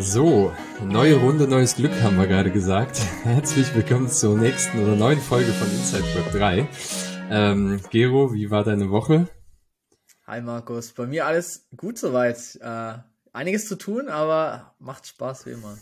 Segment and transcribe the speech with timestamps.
[0.00, 0.52] So,
[0.84, 2.98] neue Runde, neues Glück haben wir gerade gesagt.
[3.24, 6.68] Herzlich willkommen zur nächsten oder neuen Folge von Inside Web 3.
[7.30, 9.28] Ähm, Gero, wie war deine Woche?
[10.26, 12.58] Hi Markus, bei mir alles gut soweit.
[12.60, 12.94] Äh,
[13.32, 15.76] einiges zu tun, aber macht Spaß wie immer.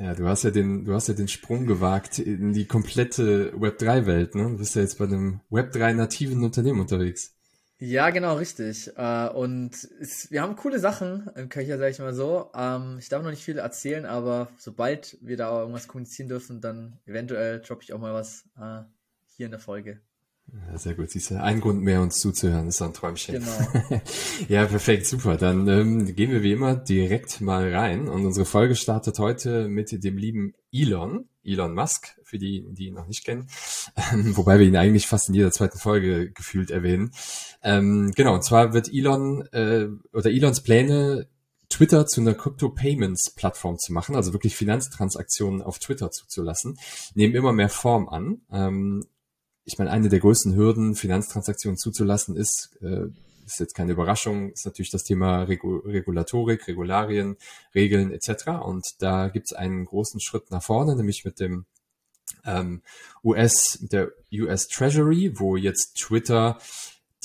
[0.00, 4.34] Ja, du hast ja den, du hast ja den Sprung gewagt in die komplette Web3-Welt,
[4.34, 4.44] ne?
[4.44, 7.34] Du bist ja jetzt bei einem Web3-nativen Unternehmen unterwegs.
[7.78, 8.90] Ja, genau, richtig.
[8.96, 12.50] Äh, und es, wir haben coole Sachen im Köcher, sag ich mal so.
[12.54, 16.98] Ähm, ich darf noch nicht viel erzählen, aber sobald wir da irgendwas kommunizieren dürfen, dann
[17.04, 18.82] eventuell droppe ich auch mal was äh,
[19.26, 20.00] hier in der Folge.
[20.52, 21.10] Ja, sehr gut.
[21.10, 23.40] Siehst du, ein Grund mehr, uns zuzuhören, ist ein Träumchen.
[23.40, 24.00] Genau.
[24.48, 25.36] ja, perfekt, super.
[25.36, 28.08] Dann ähm, gehen wir wie immer direkt mal rein.
[28.08, 32.94] Und unsere Folge startet heute mit dem lieben Elon, Elon Musk, für die, die ihn
[32.94, 33.48] noch nicht kennen.
[34.12, 37.10] Ähm, wobei wir ihn eigentlich fast in jeder zweiten Folge gefühlt erwähnen.
[37.62, 41.28] Ähm, genau, und zwar wird Elon äh, oder Elons Pläne
[41.68, 46.78] Twitter zu einer Crypto Payments Plattform zu machen, also wirklich Finanztransaktionen auf Twitter zuzulassen,
[47.14, 48.40] nehmen immer mehr Form an.
[48.52, 49.04] Ähm,
[49.66, 53.08] ich meine, eine der größten Hürden, Finanztransaktionen zuzulassen, ist, äh,
[53.44, 57.36] ist jetzt keine Überraschung, ist natürlich das Thema Regu Regulatorik, Regularien,
[57.74, 58.62] Regeln etc.
[58.62, 61.66] Und da gibt es einen großen Schritt nach vorne, nämlich mit dem
[62.44, 62.82] ähm,
[63.24, 66.58] US, der US Treasury, wo jetzt Twitter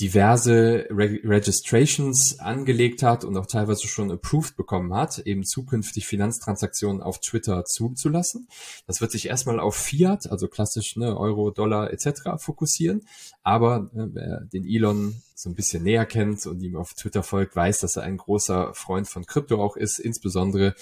[0.00, 7.02] diverse Re Registrations angelegt hat und auch teilweise schon approved bekommen hat, eben zukünftig Finanztransaktionen
[7.02, 8.48] auf Twitter zuzulassen.
[8.86, 12.38] Das wird sich erstmal auf Fiat, also klassisch ne, Euro, Dollar etc.
[12.38, 13.02] fokussieren.
[13.42, 17.54] Aber ne, wer den Elon so ein bisschen näher kennt und ihm auf Twitter folgt,
[17.54, 20.74] weiß, dass er ein großer Freund von Krypto auch ist, insbesondere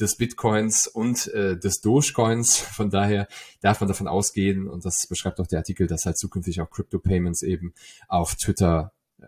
[0.00, 2.58] des Bitcoins und äh, des Dogecoins.
[2.76, 3.28] Von daher
[3.60, 6.98] darf man davon ausgehen, und das beschreibt auch der Artikel, dass halt zukünftig auch Crypto
[6.98, 7.74] Payments eben
[8.08, 9.26] auf Twitter äh,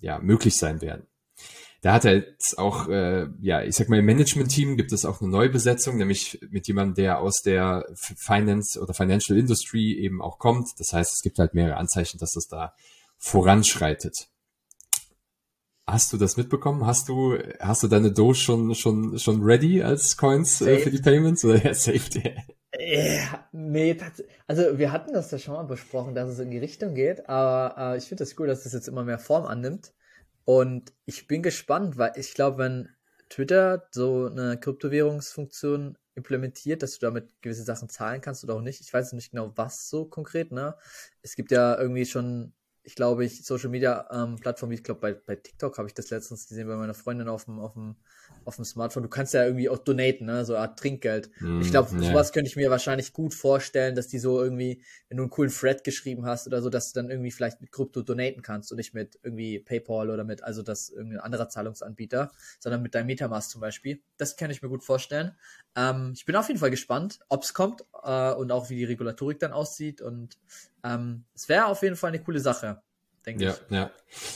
[0.00, 1.06] ja möglich sein werden.
[1.82, 5.20] Da hat er jetzt auch, äh, ja, ich sag mal, im Management-Team gibt es auch
[5.20, 10.68] eine Neubesetzung, nämlich mit jemandem, der aus der Finance oder Financial Industry eben auch kommt.
[10.78, 12.72] Das heißt, es gibt halt mehrere Anzeichen, dass es da
[13.18, 14.28] voranschreitet.
[15.86, 16.86] Hast du das mitbekommen?
[16.86, 21.00] Hast du, hast du deine Doge schon, schon, schon ready als Coins äh, für die
[21.00, 21.44] Payments?
[21.44, 22.22] Oder ja, saved?
[22.78, 23.98] Ja, nee,
[24.46, 27.94] also wir hatten das ja schon mal besprochen, dass es in die Richtung geht, aber
[27.94, 29.92] äh, ich finde das cool, dass das jetzt immer mehr Form annimmt.
[30.44, 32.88] Und ich bin gespannt, weil ich glaube, wenn
[33.28, 38.80] Twitter so eine Kryptowährungsfunktion implementiert, dass du damit gewisse Sachen zahlen kannst oder auch nicht.
[38.80, 40.76] Ich weiß nicht genau, was so konkret, ne?
[41.22, 42.52] Es gibt ja irgendwie schon
[42.84, 46.10] ich glaube, ich, Social Media ähm, Plattform, ich glaube, bei, bei TikTok habe ich das
[46.10, 47.94] letztens gesehen bei meiner Freundin auf dem, auf dem,
[48.44, 49.04] auf dem Smartphone.
[49.04, 50.44] Du kannst ja irgendwie auch donaten, ne?
[50.44, 51.30] so eine Art Trinkgeld.
[51.40, 52.10] Mm, ich glaube, yeah.
[52.10, 55.52] sowas könnte ich mir wahrscheinlich gut vorstellen, dass die so irgendwie, wenn du einen coolen
[55.52, 58.78] Thread geschrieben hast oder so, dass du dann irgendwie vielleicht mit Krypto donaten kannst und
[58.78, 63.48] nicht mit irgendwie PayPal oder mit, also das irgendein anderer Zahlungsanbieter, sondern mit deinem Metamask
[63.48, 64.02] zum Beispiel.
[64.16, 65.36] Das kann ich mir gut vorstellen.
[65.76, 68.84] Ähm, ich bin auf jeden Fall gespannt, ob es kommt äh, und auch wie die
[68.84, 70.36] Regulatorik dann aussieht und
[70.84, 72.82] ähm, es wäre auf jeden Fall eine coole Sache
[73.26, 73.70] denke ja, ich.
[73.70, 73.90] Ja,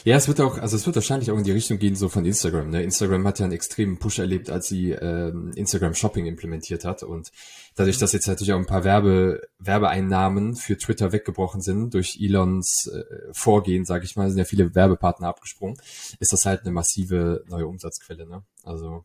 [0.04, 0.16] ja.
[0.16, 2.70] es wird auch, also es wird wahrscheinlich auch in die Richtung gehen, so von Instagram.
[2.70, 2.82] Ne?
[2.82, 7.02] Instagram hat ja einen extremen Push erlebt, als sie ähm, Instagram Shopping implementiert hat.
[7.02, 7.32] Und
[7.74, 12.88] dadurch, dass jetzt natürlich auch ein paar Werbe, Werbeeinnahmen für Twitter weggebrochen sind, durch Elons
[12.92, 15.76] äh, Vorgehen, sage ich mal, sind ja viele Werbepartner abgesprungen,
[16.20, 18.26] ist das halt eine massive neue Umsatzquelle.
[18.26, 18.42] Ne?
[18.62, 19.04] Also,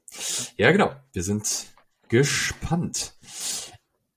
[0.57, 0.91] ja, genau.
[1.13, 1.67] Wir sind
[2.07, 3.13] gespannt.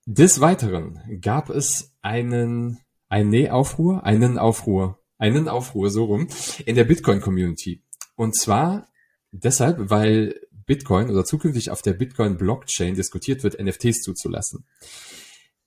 [0.07, 2.79] Des Weiteren gab es einen,
[3.09, 6.27] einen Aufruhr, einen Aufruhr einen Aufruhr so rum
[6.65, 7.81] in der Bitcoin-Community.
[8.15, 8.87] Und zwar
[9.31, 14.65] deshalb, weil Bitcoin oder zukünftig auf der Bitcoin-Blockchain diskutiert wird, NFTs zuzulassen.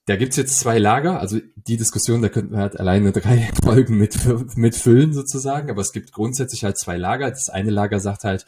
[0.06, 3.98] Da gibt's jetzt zwei Lager, also die Diskussion, da könnten wir halt alleine drei Folgen
[3.98, 4.16] mit,
[4.56, 7.30] mitfüllen sozusagen, aber es gibt grundsätzlich halt zwei Lager.
[7.30, 8.46] Das eine Lager sagt halt,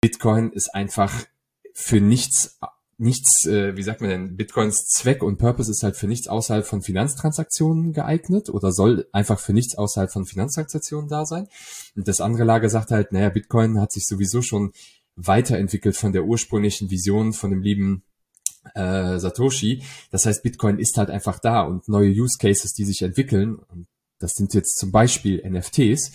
[0.00, 1.12] Bitcoin ist einfach
[1.74, 2.58] für nichts
[2.98, 6.66] nichts, äh, wie sagt man denn, Bitcoins Zweck und Purpose ist halt für nichts außerhalb
[6.66, 11.46] von Finanztransaktionen geeignet oder soll einfach für nichts außerhalb von Finanztransaktionen da sein.
[11.94, 14.72] Und das andere Lager sagt halt, naja, Bitcoin hat sich sowieso schon
[15.14, 18.02] weiterentwickelt von der ursprünglichen Vision von dem lieben
[18.74, 19.82] äh, Satoshi.
[20.10, 23.58] Das heißt, Bitcoin ist halt einfach da und neue Use Cases, die sich entwickeln,
[24.18, 26.12] das sind jetzt zum Beispiel NFTs,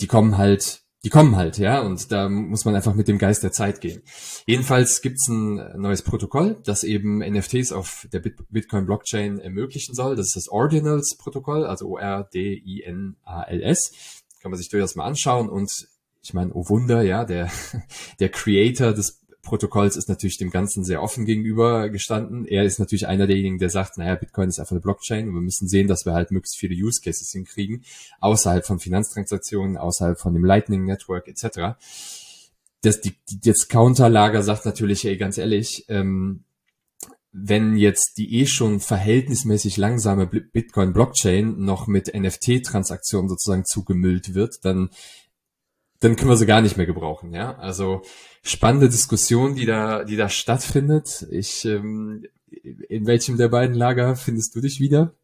[0.00, 3.42] die kommen halt die kommen halt, ja, und da muss man einfach mit dem Geist
[3.42, 4.00] der Zeit gehen.
[4.46, 10.16] Jedenfalls gibt's ein neues Protokoll, das eben NFTs auf der Bitcoin-Blockchain ermöglichen soll.
[10.16, 13.12] Das ist das Ordinals-Protokoll, also O-R-D-I-N-A-L-S.
[14.40, 15.70] Kann man sich durchaus mal anschauen und
[16.22, 17.50] ich meine, oh Wunder, ja, der,
[18.18, 22.44] der Creator des Protokolls ist natürlich dem Ganzen sehr offen gegenüber gestanden.
[22.44, 25.40] Er ist natürlich einer derjenigen, der sagt, naja, Bitcoin ist einfach eine Blockchain und wir
[25.40, 27.84] müssen sehen, dass wir halt möglichst viele Use Cases hinkriegen,
[28.20, 31.76] außerhalb von Finanztransaktionen, außerhalb von dem Lightning Network etc.
[32.82, 36.44] Das, die, die, das Counterlager sagt natürlich, ey, ganz ehrlich, ähm,
[37.36, 44.90] wenn jetzt die eh schon verhältnismäßig langsame Bitcoin-Blockchain noch mit NFT-Transaktionen sozusagen zugemüllt wird, dann
[46.00, 47.56] dann können wir sie gar nicht mehr gebrauchen, ja.
[47.56, 48.02] Also
[48.42, 51.26] spannende Diskussion, die da, die da stattfindet.
[51.30, 52.26] Ich, ähm,
[52.88, 55.14] in welchem der beiden Lager findest du dich wieder?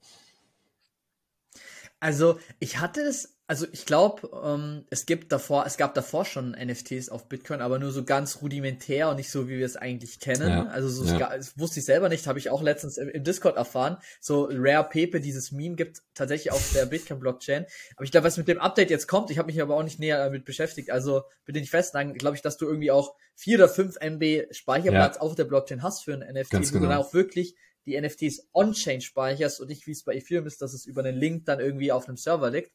[2.01, 6.53] Also ich hatte es also ich glaube, ähm, es gibt davor, es gab davor schon
[6.53, 10.21] NFTs auf Bitcoin, aber nur so ganz rudimentär und nicht so, wie wir es eigentlich
[10.21, 10.49] kennen.
[10.49, 11.37] Ja, also so ja.
[11.37, 13.97] das wusste ich selber nicht, habe ich auch letztens im, im, Discord erfahren.
[14.21, 17.67] So Rare Pepe, dieses Meme gibt tatsächlich auf der Bitcoin-Blockchain.
[17.97, 19.99] Aber ich glaube, was mit dem Update jetzt kommt, ich habe mich aber auch nicht
[19.99, 20.93] näher damit beschäftigt.
[20.93, 25.17] Also bitte nicht festnageln, glaube ich, dass du irgendwie auch vier oder fünf MB Speicherplatz
[25.17, 25.23] ja.
[25.23, 26.87] auf der Blockchain hast für ein NFT, ganz wo genau.
[26.87, 30.63] du dann auch wirklich die NFTs on-chain speicherst und nicht wie es bei Ethereum ist,
[30.63, 32.71] dass es über einen Link dann irgendwie auf einem Server liegt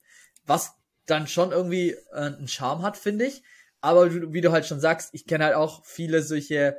[0.45, 0.73] was
[1.05, 3.43] dann schon irgendwie äh, einen Charme hat, finde ich.
[3.81, 6.77] Aber wie du halt schon sagst, ich kenne halt auch viele solche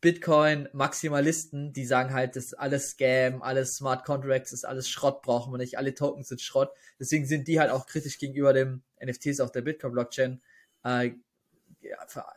[0.00, 5.52] Bitcoin-Maximalisten, die sagen halt, das ist alles Scam, alles Smart Contracts, ist alles Schrott, brauchen
[5.52, 6.70] wir nicht, alle Tokens sind Schrott.
[6.98, 10.40] Deswegen sind die halt auch kritisch gegenüber dem NFTs auf der Bitcoin-Blockchain.
[10.84, 11.12] Äh,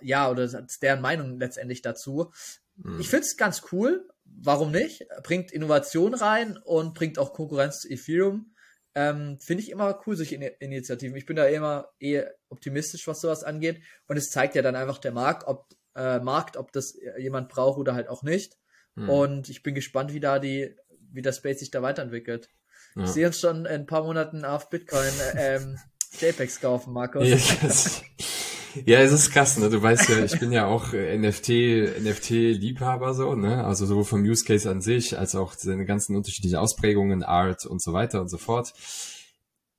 [0.02, 0.48] ja, oder
[0.82, 2.32] deren Meinung letztendlich dazu.
[2.76, 3.00] Mhm.
[3.00, 4.08] Ich finde es ganz cool.
[4.26, 5.06] Warum nicht?
[5.24, 8.54] Bringt Innovation rein und bringt auch Konkurrenz zu Ethereum.
[8.96, 11.16] Ähm, Finde ich immer cool, solche Initiativen.
[11.16, 13.82] Ich bin da immer eher optimistisch, was sowas angeht.
[14.08, 17.78] Und es zeigt ja dann einfach der Markt, ob, äh, Markt, ob das jemand braucht
[17.80, 18.58] oder halt auch nicht.
[18.96, 19.10] Hm.
[19.10, 20.76] Und ich bin gespannt, wie da die,
[21.12, 22.50] wie das Space sich da weiterentwickelt.
[22.96, 23.04] Ja.
[23.04, 25.78] Ich sehe uns schon in ein paar Monaten auf Bitcoin äh, ähm,
[26.20, 27.28] JPEGs kaufen, Markus.
[27.28, 28.04] Yes.
[28.86, 29.70] Ja, es ist krass, ne?
[29.70, 31.50] Du weißt ja, ich bin ja auch äh, NFT,
[32.04, 33.64] NFT-Liebhaber so, ne?
[33.66, 37.82] Also sowohl vom Use Case an sich, als auch seine ganzen unterschiedlichen Ausprägungen, Art und
[37.82, 38.74] so weiter und so fort.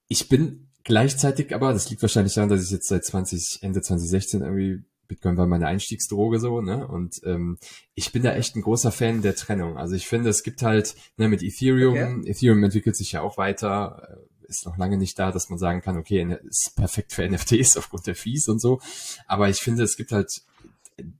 [0.08, 4.42] Ich bin gleichzeitig aber, das liegt wahrscheinlich daran, dass ich jetzt seit 20, Ende 2016
[4.42, 6.86] irgendwie Bitcoin war meine Einstiegsdroge so, ne?
[6.86, 7.58] Und ähm,
[7.94, 9.76] ich bin da echt ein großer Fan der Trennung.
[9.76, 12.30] Also ich finde, es gibt halt, ne, mit Ethereum, okay.
[12.30, 14.18] Ethereum entwickelt sich ja auch weiter,
[14.50, 18.06] ist noch lange nicht da, dass man sagen kann, okay, ist perfekt für NFTs aufgrund
[18.06, 18.80] der Fees und so.
[19.26, 20.28] Aber ich finde, es gibt halt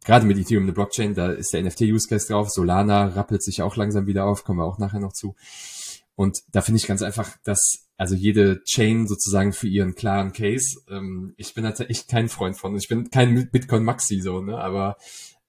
[0.04, 2.50] gerade mit Ethereum eine Blockchain, da ist der NFT-Use Case drauf.
[2.50, 5.34] Solana rappelt sich auch langsam wieder auf, kommen wir auch nachher noch zu.
[6.14, 10.80] Und da finde ich ganz einfach, dass also jede Chain sozusagen für ihren klaren Case.
[10.88, 12.76] Ähm, ich bin halt echt kein Freund von.
[12.76, 14.58] Ich bin kein Bitcoin Maxi so, ne?
[14.58, 14.96] Aber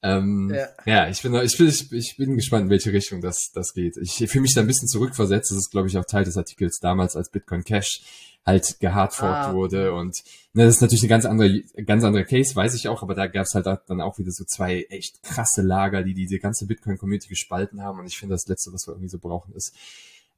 [0.03, 0.67] ähm, ja.
[0.85, 3.97] ja, ich bin, ich bin, ich, bin gespannt, in welche Richtung das, das geht.
[3.97, 5.51] Ich fühle mich da ein bisschen zurückversetzt.
[5.51, 8.01] Das ist, glaube ich, auch Teil des Artikels damals, als Bitcoin Cash
[8.45, 9.53] halt gehardforkt ah.
[9.53, 9.93] wurde.
[9.93, 13.13] Und ne, das ist natürlich eine ganz andere, ganz andere Case, weiß ich auch, aber
[13.13, 16.65] da gab es halt dann auch wieder so zwei echt krasse Lager, die diese ganze
[16.65, 17.99] Bitcoin-Community gespalten haben.
[17.99, 19.75] Und ich finde, das Letzte, was wir irgendwie so brauchen, ist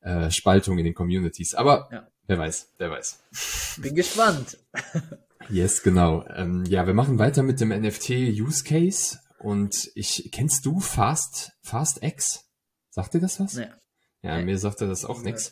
[0.01, 1.55] äh, Spaltung in den Communities.
[1.55, 2.07] Aber ja.
[2.27, 3.77] wer weiß, wer weiß.
[3.77, 4.57] Bin gespannt.
[5.49, 6.25] Yes, genau.
[6.35, 9.19] Ähm, ja, wir machen weiter mit dem NFT Use Case.
[9.43, 12.45] Und ich, kennst du Fast, FastX?
[12.89, 13.55] Sagt dir das was?
[13.55, 13.67] Nee.
[14.21, 14.45] Ja, nee.
[14.45, 15.31] mir sagt er das auch nee.
[15.31, 15.51] nix.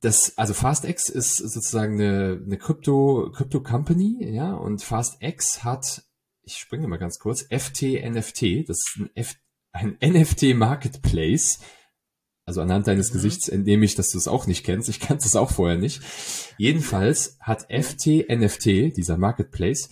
[0.00, 6.04] Das, also FastX ist sozusagen eine, eine Crypto, Crypto Company, ja, und FastX hat,
[6.42, 9.34] ich springe mal ganz kurz, FTNFT, das ist ein, F,
[9.72, 11.58] ein NFT Marketplace.
[12.46, 13.14] Also anhand deines mhm.
[13.14, 14.88] Gesichts entnehme ich, dass du es auch nicht kennst.
[14.88, 16.00] Ich kannte es auch vorher nicht.
[16.58, 19.88] Jedenfalls hat FTNFT, dieser Marketplace,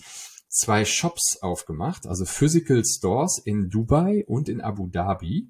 [0.53, 5.49] zwei Shops aufgemacht, also Physical Stores in Dubai und in Abu Dhabi,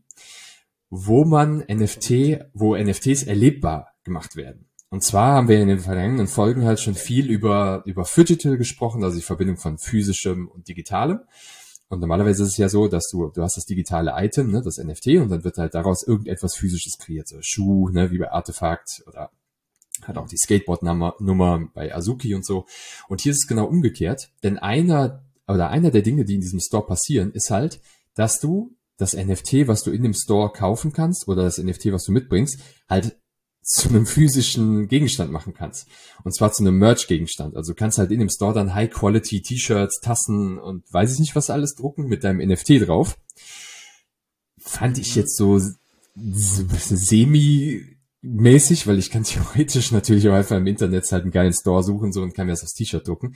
[0.90, 4.70] wo man NFT, wo NFTs erlebbar gemacht werden.
[4.90, 9.04] Und zwar haben wir in den vergangenen Folgen halt schon viel über, über Phygital gesprochen,
[9.04, 11.20] also die Verbindung von physischem und digitalem.
[11.90, 14.78] Und normalerweise ist es ja so, dass du, du hast das digitale Item, ne, das
[14.78, 19.04] NFT, und dann wird halt daraus irgendetwas physisches kreiert, so Schuh, ne, wie bei Artefakt
[19.08, 19.32] oder
[20.08, 22.66] hat auch die Skateboard-Nummer bei Azuki und so.
[23.08, 26.60] Und hier ist es genau umgekehrt, denn einer oder einer der Dinge, die in diesem
[26.60, 27.82] Store passieren, ist halt,
[28.16, 32.06] dass du das NFT, was du in dem Store kaufen kannst oder das NFT, was
[32.06, 33.18] du mitbringst, halt
[33.64, 35.88] zu einem physischen Gegenstand machen kannst.
[36.24, 37.56] Und zwar zu einem Merch-Gegenstand.
[37.56, 41.50] Also kannst halt in dem Store dann High-Quality T-Shirts, Tassen und weiß ich nicht was
[41.50, 43.18] alles drucken mit deinem NFT drauf.
[44.60, 45.62] Fand ich jetzt so
[46.16, 47.93] semi
[48.24, 52.12] mäßig, weil ich kann theoretisch natürlich auch einfach im Internet halt einen geilen Store suchen
[52.12, 53.36] so und kann mir das aufs T-Shirt drucken.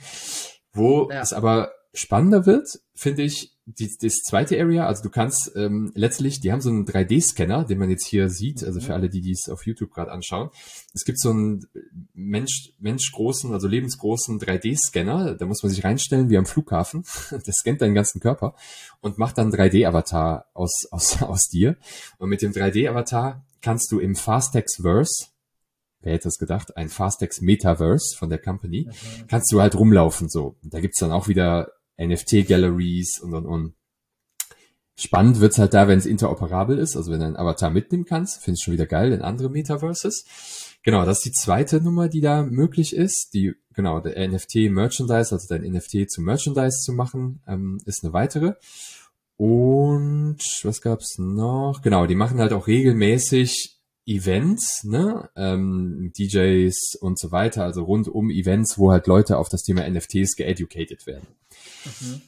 [0.72, 1.20] Wo ja.
[1.20, 6.40] es aber spannender wird, finde ich, die, das zweite Area, also du kannst ähm, letztlich,
[6.40, 8.94] die haben so einen 3D-Scanner, den man jetzt hier sieht, also für mhm.
[8.94, 10.50] alle, die dies auf YouTube gerade anschauen.
[10.94, 11.66] Es gibt so einen
[12.14, 17.04] Mensch, menschgroßen, also lebensgroßen 3D-Scanner, da muss man sich reinstellen wie am Flughafen.
[17.30, 18.54] Der scannt deinen ganzen Körper
[19.00, 21.76] und macht dann 3D-Avatar aus, aus, aus dir.
[22.18, 25.26] Und mit dem 3D-Avatar kannst du im Fastex-Verse,
[26.00, 29.26] wer hätte das gedacht, ein Fastex Metaverse von der Company, mhm.
[29.26, 30.56] kannst du halt rumlaufen so.
[30.62, 33.74] Da gibt's dann auch wieder NFT-Galleries und und und.
[35.00, 38.42] Spannend wird's halt da, wenn es interoperabel ist, also wenn du einen Avatar mitnehmen kannst,
[38.42, 40.24] finde ich schon wieder geil in andere Metaverses.
[40.82, 43.30] Genau, das ist die zweite Nummer, die da möglich ist.
[43.32, 48.12] Die, genau, der NFT Merchandise, also dein NFT zu Merchandise zu machen, ähm, ist eine
[48.12, 48.54] weitere.
[49.38, 51.80] Und was gab's noch?
[51.82, 58.08] Genau, die machen halt auch regelmäßig Events, ne, ähm, DJs und so weiter, also rund
[58.08, 61.28] um Events, wo halt Leute auf das Thema NFTs geeducated werden.
[61.84, 62.22] Mhm.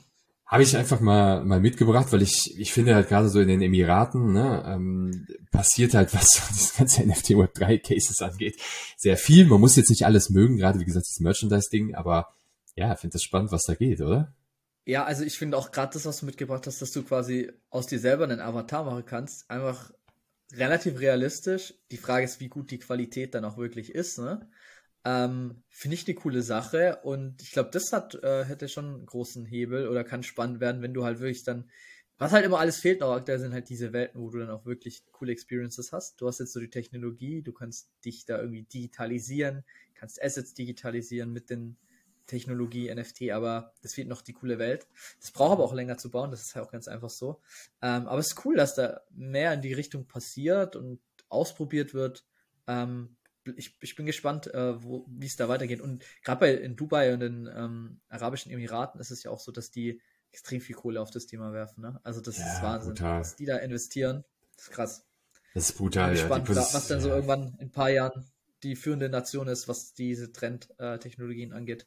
[0.47, 3.63] Habe ich einfach mal mal mitgebracht, weil ich ich finde halt gerade so in den
[3.63, 8.57] Emiraten ne, ähm, passiert halt was das ganze NFT Web 3 Cases angeht
[8.97, 9.47] sehr viel.
[9.47, 12.29] Man muss jetzt nicht alles mögen, gerade wie gesagt das Merchandise Ding, aber
[12.77, 14.33] ja, finde das spannend, was da geht, oder?
[14.91, 17.87] Ja, also ich finde auch gerade das, was du mitgebracht hast, dass du quasi aus
[17.87, 19.93] dir selber einen Avatar machen kannst, einfach
[20.53, 21.75] relativ realistisch.
[21.93, 24.19] Die Frage ist, wie gut die Qualität dann auch wirklich ist.
[24.19, 24.51] Ne?
[25.05, 29.07] Ähm, Finde ich eine coole Sache und ich glaube, das hat, äh, hätte schon einen
[29.07, 31.71] großen Hebel oder kann spannend werden, wenn du halt wirklich dann,
[32.19, 34.67] was halt immer alles fehlt noch aktuell sind halt diese Welten, wo du dann auch
[34.67, 36.21] wirklich coole Experiences hast.
[36.21, 39.63] Du hast jetzt so die Technologie, du kannst dich da irgendwie digitalisieren,
[39.95, 41.77] kannst Assets digitalisieren mit den
[42.31, 44.87] Technologie, NFT, aber es fehlt noch die coole Welt.
[45.21, 47.41] Das braucht aber auch länger zu bauen, das ist halt auch ganz einfach so.
[47.83, 52.25] Ähm, aber es ist cool, dass da mehr in die Richtung passiert und ausprobiert wird.
[52.67, 53.17] Ähm,
[53.57, 55.81] ich, ich bin gespannt, äh, wie es da weitergeht.
[55.81, 59.71] Und gerade in Dubai und den ähm, Arabischen Emiraten ist es ja auch so, dass
[59.71, 61.81] die extrem viel Kohle auf das Thema werfen.
[61.83, 62.01] Ne?
[62.05, 63.21] Also das ja, ist Wahnsinn, brutal.
[63.21, 64.25] was die da investieren.
[64.57, 65.07] Das ist krass.
[65.55, 66.57] Das ist brutal, ich bin gespannt, ja.
[66.57, 68.25] was dann so irgendwann in ein paar Jahren
[68.63, 71.87] die führende Nation ist, was diese Trendtechnologien äh, angeht.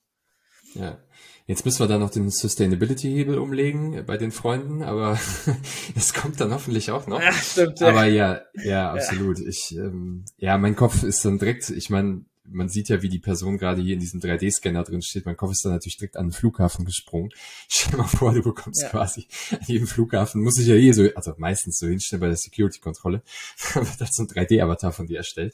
[0.76, 0.98] Ja.
[1.46, 5.20] Jetzt müssen wir da noch den Sustainability-Hebel umlegen bei den Freunden, aber
[5.96, 7.22] das kommt dann hoffentlich auch noch.
[7.22, 7.82] Ja, stimmt.
[7.82, 7.90] Ja.
[7.90, 9.40] Aber ja, ja, absolut.
[9.40, 9.48] Ja.
[9.48, 13.20] Ich, ähm, ja, mein Kopf ist dann direkt, ich meine, man sieht ja, wie die
[13.20, 15.26] Person gerade hier in diesem 3D-Scanner drin steht.
[15.26, 17.30] Mein Kopf ist dann natürlich direkt an den Flughafen gesprungen.
[17.68, 18.90] Stell dir mal vor, du bekommst ja.
[18.90, 22.38] quasi an jedem Flughafen, muss ich ja eh so, also meistens so hinstellen bei der
[22.38, 23.22] Security-Kontrolle,
[23.74, 25.54] wird da so ein 3D-Avatar von dir erstellt.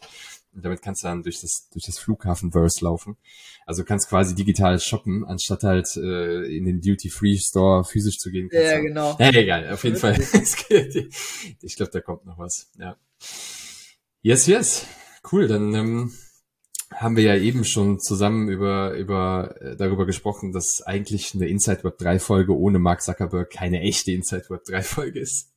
[0.53, 3.17] Und damit kannst du dann durch das, durch das Flughafen-Verse laufen.
[3.65, 8.49] Also kannst quasi digital shoppen, anstatt halt äh, in den Duty-Free-Store physisch zu gehen.
[8.51, 9.15] Ja, ja genau.
[9.19, 10.19] Ja, egal, auf jeden Fall.
[11.61, 12.71] ich glaube, da kommt noch was.
[12.77, 12.97] Ja.
[14.21, 14.85] Yes, yes.
[15.31, 16.13] Cool, dann ähm,
[16.91, 21.83] haben wir ja eben schon zusammen über, über äh, darüber gesprochen, dass eigentlich eine Inside
[21.83, 25.51] Web 3 Folge ohne Mark Zuckerberg keine echte Inside Web 3 Folge ist.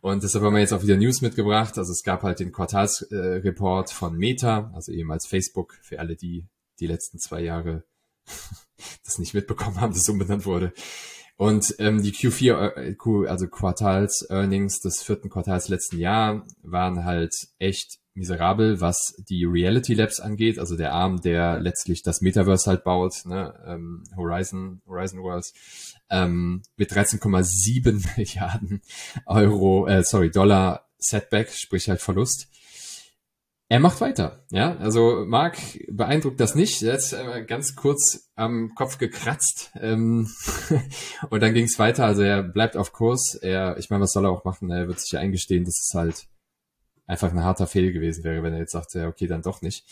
[0.00, 1.76] Und deshalb haben wir jetzt auch wieder News mitgebracht.
[1.76, 6.46] Also es gab halt den Quartalsreport äh, von Meta, also ehemals Facebook, für alle, die
[6.80, 7.84] die letzten zwei Jahre
[9.04, 10.72] das nicht mitbekommen haben, dass umbenannt wurde.
[11.40, 17.98] Und ähm, die Q4, äh, also Quartals-Earnings des vierten Quartals letzten Jahr waren halt echt
[18.12, 23.24] miserabel, was die Reality Labs angeht, also der Arm, der letztlich das Metaverse halt baut,
[23.24, 25.54] ne, ähm, Horizon, Horizon Worlds,
[26.10, 28.82] ähm, mit 13,7 Milliarden
[29.24, 32.48] Euro, äh, sorry, Dollar Setback, sprich halt Verlust.
[33.70, 34.76] Er macht weiter, ja.
[34.78, 35.56] Also Marc
[35.88, 36.82] beeindruckt das nicht.
[36.82, 40.28] Er ist äh, ganz kurz am Kopf gekratzt ähm,
[41.30, 42.04] und dann ging es weiter.
[42.04, 43.36] Also er bleibt auf Kurs.
[43.36, 44.72] Er, ich meine, was soll er auch machen?
[44.72, 46.26] Er wird sich ja eingestehen, dass es halt
[47.06, 49.86] einfach ein harter Fehl gewesen wäre, wenn er jetzt sagt, ja, okay, dann doch nicht.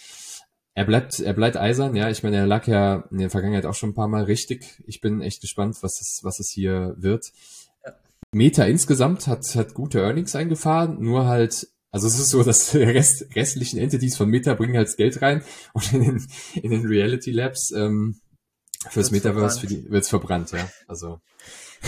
[0.75, 2.11] Er bleibt, er bleibt eisern, ja.
[2.11, 4.83] Ich meine, er lag ja in der Vergangenheit auch schon ein paar Mal richtig.
[4.89, 7.31] Ich bin echt gespannt, was es, was es hier wird.
[8.33, 12.79] Meta insgesamt hat, hat gute Earnings eingefahren, nur halt, also es ist so, dass die
[12.83, 15.43] Rest, restlichen Entities von Meta bringen halt Geld rein
[15.73, 18.21] und in den, in den Reality Labs ähm,
[18.91, 20.69] fürs Metaverse für die, wird's verbrannt, ja.
[20.87, 21.21] Also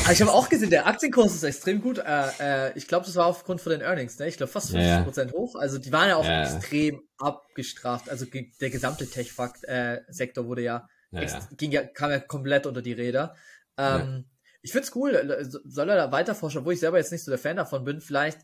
[0.05, 1.99] aber ich habe auch gesehen, der Aktienkurs ist extrem gut.
[1.99, 4.29] Äh, äh, ich glaube, das war aufgrund von den Earnings, ne?
[4.29, 5.57] Ich glaube fast 50 Prozent hoch.
[5.57, 6.43] Also die waren ja auch ja.
[6.43, 8.09] extrem abgestraft.
[8.09, 8.27] Also
[8.61, 13.35] der gesamte Tech-Sektor äh, wurde ja, ja, ging ja, kam ja komplett unter die Räder.
[13.77, 14.27] Ähm,
[14.63, 15.15] ich find's cool.
[15.15, 17.85] Äh, soll er da weiter forschen, wo ich selber jetzt nicht so der Fan davon
[17.85, 18.01] bin.
[18.01, 18.39] Vielleicht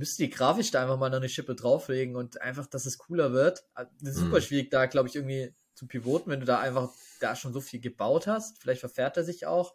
[0.00, 3.32] müsste die grafisch da einfach mal noch eine Schippe drauflegen und einfach, dass es cooler
[3.32, 3.64] wird.
[3.74, 4.42] Das äh, ist super mhm.
[4.42, 6.90] schwierig, da glaube ich irgendwie zu pivoten, wenn du da einfach
[7.20, 8.58] da schon so viel gebaut hast.
[8.60, 9.74] Vielleicht verfährt er sich auch.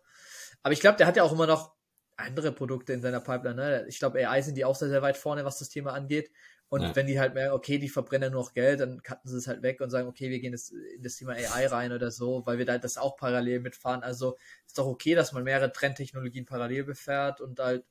[0.63, 1.75] Aber ich glaube, der hat ja auch immer noch
[2.17, 3.55] andere Produkte in seiner Pipeline.
[3.55, 3.85] Ne?
[3.87, 6.31] Ich glaube, AI sind die auch sehr, sehr weit vorne, was das Thema angeht.
[6.69, 6.95] Und ja.
[6.95, 9.61] wenn die halt merken, okay, die verbrennen nur noch Geld, dann cutten sie es halt
[9.61, 12.57] weg und sagen, okay, wir gehen jetzt in das Thema AI rein oder so, weil
[12.57, 14.01] wir da das auch parallel mitfahren.
[14.01, 17.85] Also ist doch okay, dass man mehrere Trendtechnologien parallel befährt und halt,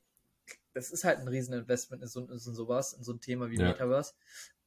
[0.75, 3.69] das ist halt ein Rieseninvestment in, so, in sowas, in so ein Thema wie ja.
[3.69, 4.13] Metaverse.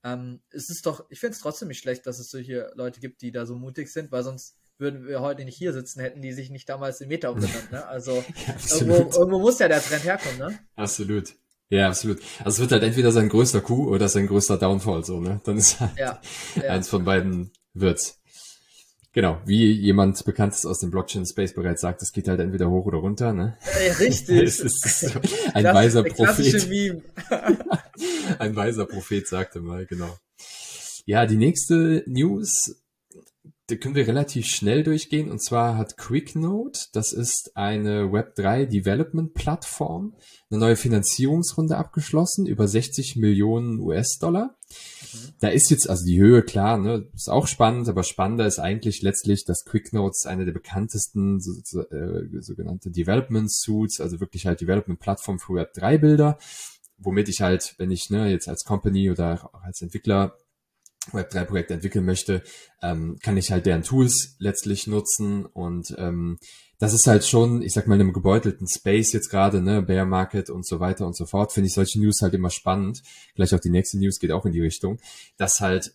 [0.03, 3.21] Ähm, es ist doch, ich finde es trotzdem nicht schlecht, dass es solche Leute gibt,
[3.21, 6.33] die da so mutig sind, weil sonst würden wir heute nicht hier sitzen, hätten die
[6.33, 7.87] sich nicht damals in Meta umbenannt, ne?
[7.87, 8.13] Also
[8.47, 10.59] ja, irgendwo, irgendwo muss ja der Trend herkommen, ne?
[10.77, 11.35] Absolut.
[11.69, 12.21] Ja, absolut.
[12.39, 15.41] Also es wird halt entweder sein größter Coup oder sein größter Downfall, so, ne?
[15.45, 16.21] Dann ist halt ja,
[16.57, 16.71] ja.
[16.71, 18.23] eins von beiden wird's.
[19.19, 22.99] Genau, wie jemand Bekanntes aus dem Blockchain-Space bereits sagt, es geht halt entweder hoch oder
[22.99, 23.59] runter, ne?
[23.85, 24.43] Ja, richtig.
[24.45, 25.19] es ist so
[25.55, 26.69] ein das weiser Prophet.
[26.69, 27.03] Meme.
[28.39, 30.17] ein weiser Prophet sagte mal, genau.
[31.05, 32.77] Ja, die nächste News
[33.67, 35.31] da können wir relativ schnell durchgehen.
[35.31, 40.15] Und zwar hat QuickNote, das ist eine Web3 Development Plattform,
[40.49, 44.57] eine neue Finanzierungsrunde abgeschlossen über 60 Millionen US-Dollar.
[45.41, 49.03] Da ist jetzt also die Höhe klar, ne, ist auch spannend, aber spannender ist eigentlich
[49.03, 54.61] letztlich, dass QuickNotes eine der bekanntesten so, so, äh, sogenannte Development Suits, also wirklich halt
[54.61, 56.39] Development Plattform für Web3 Bilder,
[56.99, 60.37] womit ich halt, wenn ich ne, jetzt als Company oder auch als Entwickler
[61.13, 62.43] Web3-Projekte entwickeln möchte,
[62.83, 66.39] ähm, kann ich halt deren Tools letztlich nutzen und ähm,
[66.79, 70.07] das ist halt schon, ich sag mal, in einem gebeutelten Space jetzt gerade, ne, Bear
[70.07, 73.03] Market und so weiter und so fort, finde ich solche News halt immer spannend.
[73.35, 74.99] Gleich auch die nächste News geht auch in die Richtung,
[75.37, 75.95] dass halt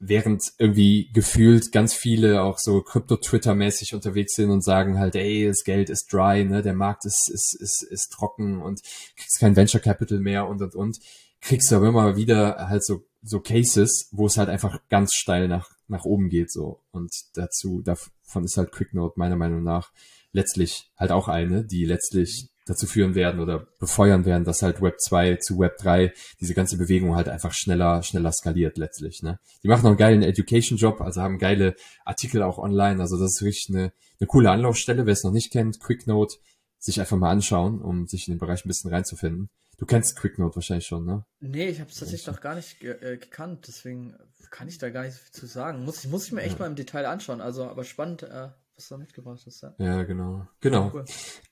[0.00, 5.64] während irgendwie gefühlt ganz viele auch so Krypto-Twitter-mäßig unterwegs sind und sagen halt, ey, das
[5.64, 8.80] Geld ist dry, ne, der Markt ist, ist, ist, ist trocken und
[9.16, 10.98] kriegst kein Venture Capital mehr und und und,
[11.40, 15.48] kriegst du aber immer wieder halt so so Cases, wo es halt einfach ganz steil
[15.48, 16.80] nach, nach oben geht, so.
[16.90, 17.82] Und dazu,
[18.28, 19.90] davon ist halt QuickNote meiner Meinung nach
[20.32, 25.00] letztlich halt auch eine, die letztlich dazu führen werden oder befeuern werden, dass halt Web
[25.00, 29.38] 2 zu Web 3 diese ganze Bewegung halt einfach schneller, schneller skaliert letztlich, ne.
[29.62, 33.42] Die machen auch einen geilen Education-Job, also haben geile Artikel auch online, also das ist
[33.42, 36.36] richtig eine, eine coole Anlaufstelle, wer es noch nicht kennt, QuickNote,
[36.78, 39.48] sich einfach mal anschauen, um sich in den Bereich ein bisschen reinzufinden.
[39.78, 41.24] Du kennst QuickNote wahrscheinlich schon, ne?
[41.38, 44.16] Nee, ich habe es tatsächlich noch gar nicht ge äh, gekannt, deswegen
[44.50, 45.84] kann ich da gar nicht so viel zu sagen.
[45.84, 46.60] Muss ich, muss ich mir echt ja.
[46.60, 47.40] mal im Detail anschauen.
[47.40, 49.62] Also, aber spannend, äh, was du da mitgebracht hast.
[49.62, 50.48] Ja, ja genau.
[50.60, 50.90] Genau.
[50.92, 51.04] Cool.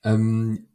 [0.03, 0.69] Ähm,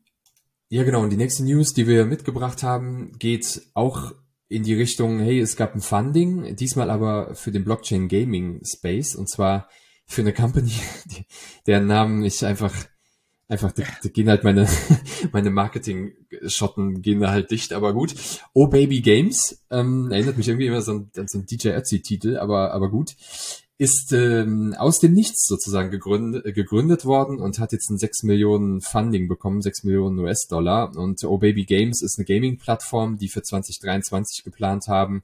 [0.69, 1.01] ja, genau.
[1.01, 4.13] Und die nächste News, die wir mitgebracht haben, geht auch
[4.47, 9.15] in die Richtung, hey, es gab ein Funding, diesmal aber für den Blockchain Gaming Space
[9.15, 9.69] und zwar
[10.05, 10.73] für eine Company,
[11.05, 11.25] die,
[11.67, 12.73] deren Namen ich einfach
[13.51, 14.67] einfach, da, da gehen halt meine,
[15.33, 18.15] meine Marketing-Schotten gehen da halt dicht, aber gut.
[18.53, 22.37] Oh Baby Games, ähm, erinnert mich irgendwie immer so an, an so ein DJ Ötzi-Titel,
[22.37, 23.15] aber, aber gut.
[23.77, 28.79] Ist ähm, aus dem Nichts sozusagen gegründet, gegründet worden und hat jetzt ein 6 Millionen
[28.79, 30.95] Funding bekommen, 6 Millionen US-Dollar.
[30.95, 35.23] Und Oh Baby Games ist eine Gaming-Plattform, die für 2023 geplant haben,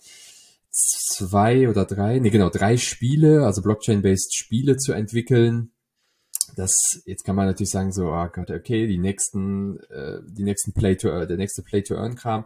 [0.72, 5.72] zwei oder drei, nee genau, drei Spiele, also Blockchain-based Spiele zu entwickeln
[6.56, 10.74] das, jetzt kann man natürlich sagen so, oh Gott, okay, die nächsten, äh, die nächsten
[10.74, 12.46] Play to, äh, der nächste Play to Earn Kram.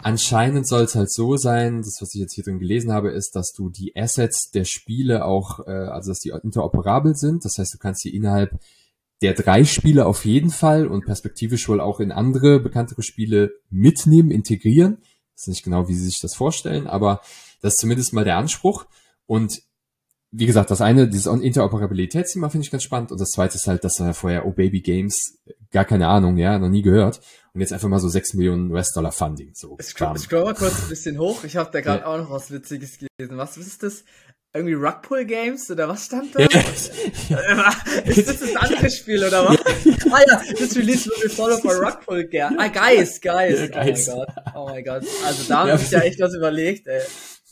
[0.00, 3.34] Anscheinend soll es halt so sein, das, was ich jetzt hier drin gelesen habe, ist,
[3.34, 7.44] dass du die Assets der Spiele auch, äh, also dass die interoperabel sind.
[7.44, 8.58] Das heißt, du kannst die innerhalb
[9.22, 14.30] der drei Spiele auf jeden Fall und perspektivisch wohl auch in andere bekanntere Spiele mitnehmen,
[14.30, 14.98] integrieren.
[15.34, 17.20] Das ist nicht genau, wie sie sich das vorstellen, aber
[17.60, 18.86] das ist zumindest mal der Anspruch.
[19.26, 19.60] Und
[20.30, 23.84] wie gesagt, das eine, dieses Interoperabilitätsthema finde ich ganz spannend und das zweite ist halt,
[23.84, 25.38] dass er vorher Oh Baby Games
[25.70, 27.20] gar keine Ahnung, ja, noch nie gehört
[27.54, 29.52] und jetzt einfach mal so 6 Millionen US-Dollar Funding.
[29.54, 32.06] So, ich scroll, ich scroll mal kurz ein bisschen hoch, ich habe da gerade ja.
[32.06, 33.38] auch noch was Witziges gelesen.
[33.38, 34.04] Was ist das?
[34.54, 36.40] Irgendwie Rugpool Games oder was stand da?
[36.40, 36.46] Ja.
[38.06, 39.58] ist das das andere Spiel oder was?
[40.10, 42.56] ah ja, this release will be followed by Rugpool Games.
[42.58, 43.60] Ah, Geist, Geist.
[43.60, 44.10] Ja, Geist.
[44.10, 45.04] Oh mein Gott, oh mein Gott.
[45.24, 47.02] Also da habe ich ja echt was überlegt, ey.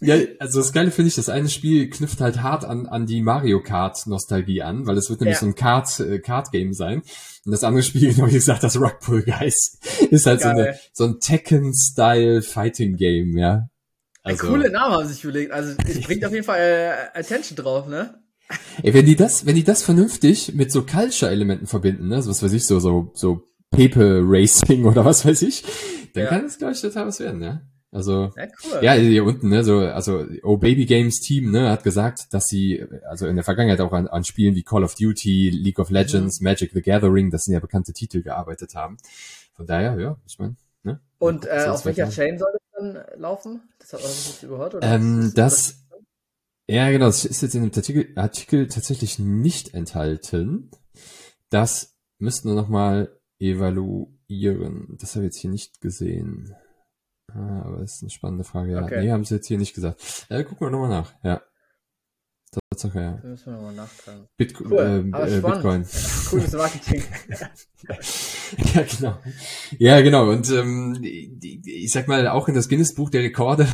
[0.00, 3.22] Ja, also das Geile finde ich, das eine Spiel knüpft halt hart an, an die
[3.22, 5.40] Mario Kart Nostalgie an, weil es wird nämlich ja.
[5.40, 7.02] so ein Kart, äh, Kart Game sein.
[7.44, 9.78] Und das andere Spiel, genau wie gesagt, das Rockpool Guys,
[10.10, 13.68] ist halt so, eine, so ein Tekken-Style Fighting Game, ja.
[14.22, 15.52] Also, ein coole Name haben sich überlegt.
[15.52, 18.20] Also, es bringt auf jeden Fall äh, Attention drauf, ne?
[18.82, 22.42] Ey, wenn die das, wenn die das vernünftig mit so Culture-Elementen verbinden, ne, so was
[22.42, 25.64] weiß ich, so, so, so Paper Racing oder was weiß ich,
[26.12, 26.28] dann ja.
[26.28, 27.62] kann das, glaube ich, total was werden, ja.
[27.96, 28.78] Also ja, cool.
[28.82, 32.84] ja, hier unten, ne, so, also Oh Baby Games Team, ne, hat gesagt, dass sie,
[33.08, 36.38] also in der Vergangenheit auch an, an Spielen wie Call of Duty, League of Legends,
[36.38, 36.44] mhm.
[36.44, 38.98] Magic the Gathering, das sind ja bekannte Titel gearbeitet haben.
[39.54, 41.00] Von daher, ja, ich meine, ne?
[41.16, 43.62] Und äh, auf welcher Chain soll das dann laufen?
[43.78, 44.86] Das hat man jetzt überhört, oder?
[44.86, 45.86] Ähm, das,
[46.68, 50.70] ja, genau, das ist jetzt in dem Artikel, Artikel tatsächlich nicht enthalten.
[51.48, 54.98] Das müssten wir nochmal evaluieren.
[55.00, 56.54] Das habe ich jetzt hier nicht gesehen.
[57.36, 58.82] Ah, aber das ist eine spannende Frage, ja.
[58.82, 59.02] Okay.
[59.02, 60.26] Nee, haben sie jetzt hier nicht gesagt.
[60.30, 61.42] Äh, gucken wir nochmal nach, ja.
[62.70, 63.18] Tatsache, ja.
[63.22, 64.28] Da müssen wir nochmal nachfragen.
[64.36, 65.86] Bitco cool, äh, äh, Bitcoin.
[66.30, 67.02] Cooles Marketing.
[68.74, 69.18] ja, genau.
[69.78, 70.30] Ja, genau.
[70.30, 73.68] Und ähm, ich sag mal, auch in das Guinness-Buch der Rekorde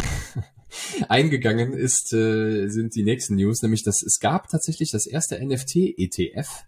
[1.08, 6.64] eingegangen ist, äh, sind die nächsten News, nämlich dass es gab tatsächlich das erste NFT-ETF.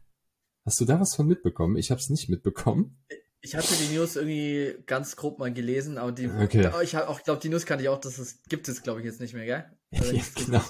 [0.64, 1.76] Hast du da was von mitbekommen?
[1.76, 2.98] Ich habe es nicht mitbekommen.
[3.44, 6.70] Ich hatte die News irgendwie ganz grob mal gelesen, aber die, okay.
[6.82, 9.20] ich auch, glaube, die News kannte ich auch, dass es gibt es, glaube ich, jetzt
[9.20, 9.64] nicht mehr, gell?
[9.90, 10.62] ja, genau.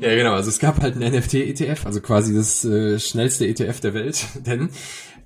[0.00, 0.32] ja, genau.
[0.32, 4.70] Also es gab halt einen NFT-ETF, also quasi das äh, schnellste ETF der Welt, denn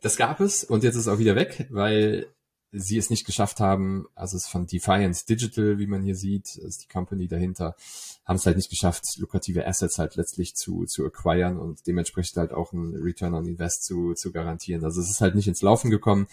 [0.01, 2.27] das gab es und jetzt ist es auch wieder weg, weil
[2.73, 6.83] sie es nicht geschafft haben, also es von Defiance Digital, wie man hier sieht, ist
[6.83, 7.77] die Company dahinter,
[8.25, 12.53] haben es halt nicht geschafft, lukrative Assets halt letztlich zu, zu acquiren und dementsprechend halt
[12.53, 14.85] auch ein Return on Invest zu, zu garantieren.
[14.85, 16.27] Also es ist halt nicht ins Laufen gekommen.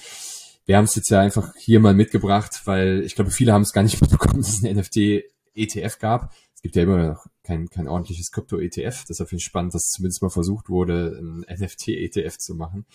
[0.65, 3.73] Wir haben es jetzt ja einfach hier mal mitgebracht, weil ich glaube, viele haben es
[3.73, 6.33] gar nicht mitbekommen, dass es ein NFT-ETF gab.
[6.55, 9.05] Es gibt ja immer noch kein, kein ordentliches Krypto-ETF.
[9.07, 12.85] Deshalb finde ich spannend, dass zumindest mal versucht wurde, ein NFT-ETF zu machen.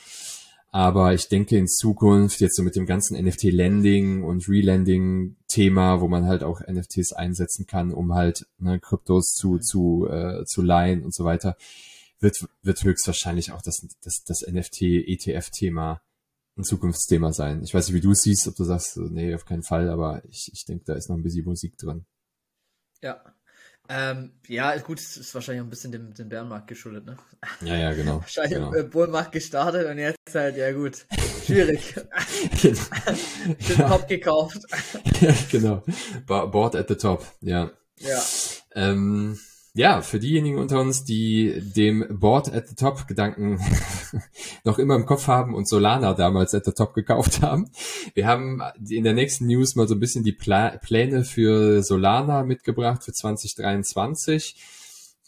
[0.72, 6.26] Aber ich denke in Zukunft jetzt so mit dem ganzen NFT-Lending und Relending-Thema, wo man
[6.26, 11.12] halt auch NFTs einsetzen kann, um halt ne, Kryptos zu, zu, äh, zu leihen und
[11.12, 11.56] so weiter,
[12.20, 16.00] wird, wird höchstwahrscheinlich auch das, das, das NFT-ETF-Thema
[16.56, 17.62] ein Zukunftsthema sein.
[17.62, 20.22] Ich weiß nicht, wie du es siehst, ob du sagst, nee, auf keinen Fall, aber
[20.28, 22.04] ich, ich denke, da ist noch ein bisschen Musik drin.
[23.02, 23.22] Ja,
[23.92, 27.16] ähm, ja, gut, es ist wahrscheinlich auch ein bisschen dem, dem Bärenmarkt geschuldet, ne?
[27.60, 28.20] Ja, ja, genau.
[28.20, 28.72] wahrscheinlich genau.
[28.72, 31.06] im Bullmarkt gestartet und jetzt halt, ja gut,
[31.44, 31.94] schwierig.
[32.62, 32.80] genau.
[33.68, 33.88] Den ja.
[33.88, 34.60] Top gekauft.
[35.20, 35.82] ja, genau.
[36.24, 37.72] Board at the top, ja.
[37.98, 38.22] Ja.
[38.76, 39.40] Ähm,
[39.74, 43.60] ja, für diejenigen unter uns, die dem Board at the Top Gedanken
[44.64, 47.70] noch immer im Kopf haben und Solana damals at the Top gekauft haben.
[48.14, 52.42] Wir haben in der nächsten News mal so ein bisschen die Pla Pläne für Solana
[52.42, 54.56] mitgebracht für 2023.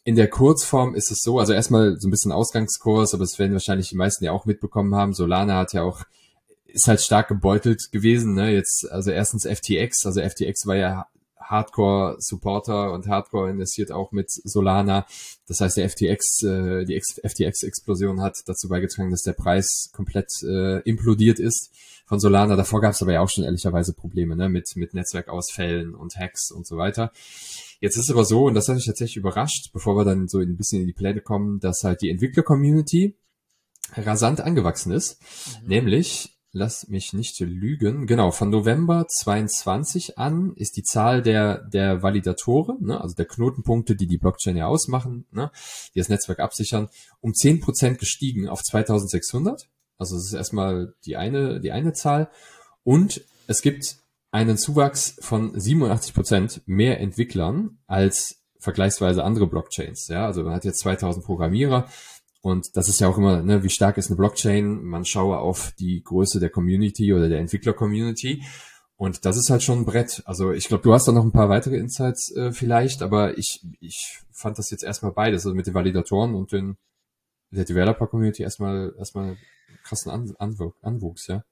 [0.05, 3.53] In der Kurzform ist es so, also erstmal so ein bisschen Ausgangskurs, aber das werden
[3.53, 5.15] wahrscheinlich die meisten ja auch mitbekommen haben.
[5.15, 6.03] Solana hat ja auch
[6.67, 8.51] ist halt stark gebeutelt gewesen, ne?
[8.51, 11.07] Jetzt, also erstens FTX, also FTX war ja
[11.43, 15.07] Hardcore-Supporter und Hardcore investiert auch mit Solana.
[15.47, 20.81] Das heißt, der FTX, äh, die FTX-Explosion hat dazu beigetragen, dass der Preis komplett äh,
[20.81, 21.71] implodiert ist
[22.07, 22.57] von Solana.
[22.57, 24.49] Davor gab es aber ja auch schon ehrlicherweise Probleme ne?
[24.49, 27.13] mit, mit Netzwerkausfällen und Hacks und so weiter.
[27.81, 30.57] Jetzt ist aber so, und das hat mich tatsächlich überrascht, bevor wir dann so ein
[30.57, 33.17] bisschen in die Pläne kommen, dass halt die Entwickler-Community
[33.97, 35.21] rasant angewachsen ist.
[35.63, 35.69] Mhm.
[35.69, 42.03] Nämlich lass mich nicht lügen, genau, von November 22 an ist die Zahl der, der
[42.03, 45.51] Validatoren, ne, also der Knotenpunkte, die die Blockchain ja ausmachen, ne,
[45.95, 46.89] die das Netzwerk absichern,
[47.21, 49.69] um 10% gestiegen auf 2600.
[49.97, 52.31] Also das ist erstmal die eine, die eine Zahl.
[52.85, 53.97] Und es gibt
[54.31, 60.09] einen Zuwachs von 87% mehr Entwicklern als vergleichsweise andere Blockchains.
[60.09, 61.89] Ja, also man hat jetzt 2000 Programmierer
[62.43, 64.83] und das ist ja auch immer, ne, wie stark ist eine Blockchain?
[64.83, 68.43] Man schaue auf die Größe der Community oder der Entwickler-Community.
[68.97, 70.23] Und das ist halt schon ein Brett.
[70.27, 73.65] Also ich glaube, du hast da noch ein paar weitere Insights äh, vielleicht, aber ich,
[73.79, 76.77] ich fand das jetzt erstmal beides, also mit den Validatoren und den,
[77.51, 79.37] der Developer-Community erstmal erstmal
[79.85, 81.45] krassen An Anwuchs, Anwuchs, ja.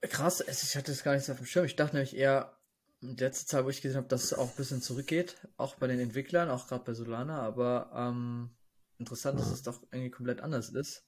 [0.00, 1.64] Krass, ich hatte das gar nicht so auf dem Schirm.
[1.64, 2.56] Ich dachte nämlich eher,
[3.00, 5.88] in letzter Zeit, wo ich gesehen habe, dass es auch ein bisschen zurückgeht, auch bei
[5.88, 8.50] den Entwicklern, auch gerade bei Solana, aber ähm,
[9.02, 9.44] Interessant, ja.
[9.44, 11.04] dass es doch irgendwie komplett anders ist.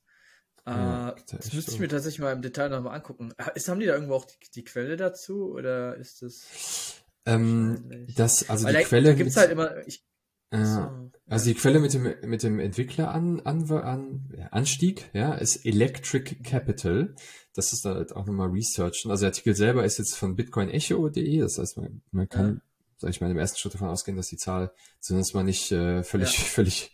[0.66, 3.32] Ja, äh, das müsste ich mir tatsächlich mal im Detail nochmal angucken.
[3.54, 7.02] Ist, haben die da irgendwo auch die, die Quelle dazu oder ist das.
[7.26, 9.14] Ähm, das, also Weil die da, Quelle.
[9.14, 9.86] Gibt es halt immer.
[9.86, 10.04] Ich,
[10.50, 15.34] äh, so, also die Quelle mit dem, mit dem Entwickler an, an, an, Anstieg, ja,
[15.34, 17.14] ist Electric Capital.
[17.54, 19.10] Das ist da halt auch nochmal researchen.
[19.10, 21.40] Also der Artikel selber ist jetzt von bitcoinecho.de.
[21.40, 22.60] Das heißt, man, man kann, ja.
[22.98, 26.02] sag ich mal, im ersten Schritt davon ausgehen, dass die Zahl zumindest mal nicht äh,
[26.02, 26.44] völlig, ja.
[26.44, 26.92] völlig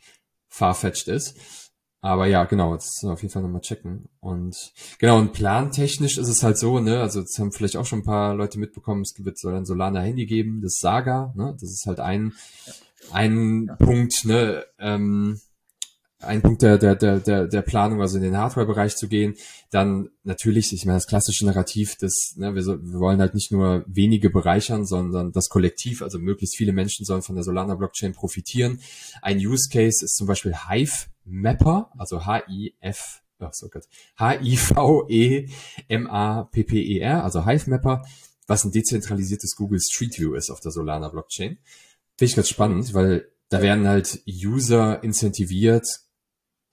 [0.51, 1.37] farfetched ist.
[2.03, 4.09] Aber ja, genau, das auf jeden Fall nochmal checken.
[4.21, 8.01] Und genau, und plantechnisch ist es halt so, ne, also das haben vielleicht auch schon
[8.01, 11.57] ein paar Leute mitbekommen, es wird soll ein Solana Handy geben, das Saga, ne?
[11.61, 12.33] Das ist halt ein,
[13.13, 13.77] ein ja.
[13.77, 15.41] Punkt, ne, ähm,
[16.21, 19.35] ein Punkt der, der, der, der, Planung, also in den Hardware-Bereich zu gehen.
[19.71, 23.51] Dann natürlich, ich meine, das klassische Narrativ, das, ne, wir, so, wir wollen halt nicht
[23.53, 28.81] nur wenige bereichern, sondern das Kollektiv, also möglichst viele Menschen sollen von der Solana-Blockchain profitieren.
[29.23, 33.85] Ein Use Case ist zum Beispiel Hive Mapper, also H-I-F, oh, so Gott,
[34.19, 35.55] H-I-V-E-M-A-P-P-E-R,
[37.25, 38.03] also Hive Mapper,
[38.47, 41.59] was ein dezentralisiertes Google Street View ist auf der Solana-Blockchain.
[42.19, 45.87] Finde ich ganz spannend, weil da werden halt User incentiviert,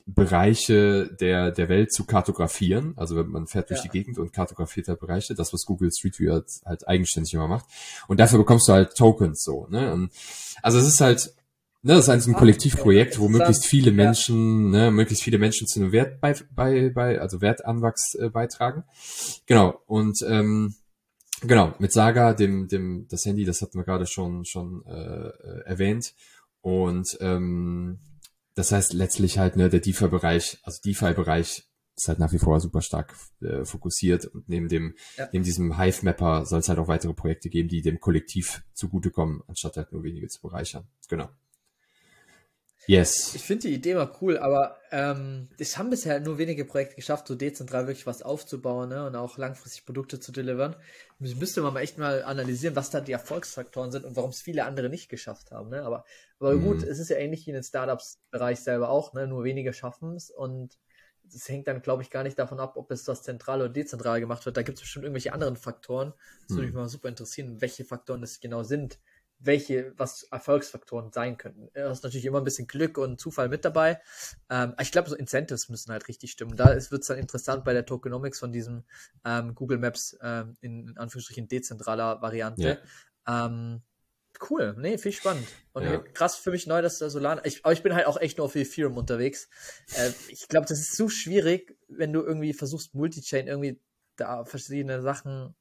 [0.09, 2.93] Bereiche der, der Welt zu kartografieren.
[2.95, 3.83] Also man fährt durch ja.
[3.83, 7.49] die Gegend und kartografiert halt Bereiche, das, was Google Street View halt, halt eigenständig immer
[7.49, 7.65] macht.
[8.07, 9.67] Und dafür bekommst du halt Tokens so.
[9.69, 10.09] Ne?
[10.61, 11.33] Also es ist halt,
[11.81, 14.85] ne, das ist ein ah, Kollektivprojekt, wo möglichst viele Menschen, ja.
[14.85, 18.85] ne, möglichst viele Menschen zu einem Wert bei, bei, bei also Wertanwachs äh, beitragen.
[19.45, 19.81] Genau.
[19.87, 20.73] Und ähm,
[21.41, 25.63] genau, mit Saga, dem, dem, das Handy, das hatten wir gerade schon, schon äh, äh
[25.65, 26.13] erwähnt.
[26.61, 27.99] Und ähm,
[28.57, 32.81] das heißt letztlich halt, ne, der DeFi-Bereich, also DeFi-Bereich ist halt nach wie vor super
[32.81, 35.29] stark äh, fokussiert und neben dem, ja.
[35.31, 39.77] neben diesem Hive-Mapper soll es halt auch weitere Projekte geben, die dem Kollektiv zugutekommen, anstatt
[39.77, 40.87] halt nur wenige zu bereichern.
[41.07, 41.29] Genau.
[42.85, 43.35] Yes.
[43.35, 47.27] Ich finde die Idee mal cool, aber ähm, es haben bisher nur wenige Projekte geschafft,
[47.27, 50.75] so dezentral wirklich was aufzubauen ne, und auch langfristig Produkte zu delivern.
[51.19, 54.63] Müsste man mal echt mal analysieren, was da die Erfolgsfaktoren sind und warum es viele
[54.63, 55.69] andere nicht geschafft haben.
[55.69, 55.83] Ne?
[55.83, 56.05] Aber,
[56.39, 56.63] aber mhm.
[56.63, 59.27] gut, es ist ja ähnlich wie in den Startups-Bereich selber auch, ne?
[59.27, 60.77] nur wenige schaffen es und
[61.27, 64.21] es hängt dann, glaube ich, gar nicht davon ab, ob es das zentral oder dezentral
[64.21, 64.55] gemacht wird.
[64.55, 66.13] Da gibt es bestimmt irgendwelche anderen Faktoren.
[66.47, 66.79] Das würde mich mhm.
[66.79, 68.97] mal super interessieren, welche Faktoren es genau sind
[69.39, 71.69] welche, was Erfolgsfaktoren sein könnten.
[71.73, 74.01] Du hast natürlich immer ein bisschen Glück und Zufall mit dabei.
[74.49, 76.55] Ähm, ich glaube, so Incentives müssen halt richtig stimmen.
[76.55, 78.83] Da wird es dann interessant bei der Tokenomics von diesem
[79.25, 82.81] ähm, Google Maps ähm, in, in, Anführungsstrichen dezentraler Variante.
[83.27, 83.45] Ja.
[83.45, 83.81] Ähm,
[84.49, 85.47] cool, nee, viel spannend.
[85.73, 85.99] Und ja.
[85.99, 87.45] krass für mich neu, dass da Solana.
[87.45, 89.49] Ich, aber ich bin halt auch echt nur auf Ethereum unterwegs.
[89.95, 93.79] Äh, ich glaube, das ist so schwierig, wenn du irgendwie versuchst, Multichain irgendwie
[94.15, 95.55] da verschiedene Sachen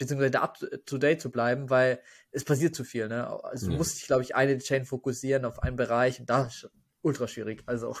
[0.00, 2.00] beziehungsweise up to date zu bleiben, weil
[2.32, 3.06] es passiert zu viel.
[3.06, 3.28] Ne?
[3.44, 6.48] Also du musst dich, glaube ich, eine Chain fokussieren auf einen Bereich und da
[7.02, 7.62] ultra schwierig.
[7.66, 7.96] Also,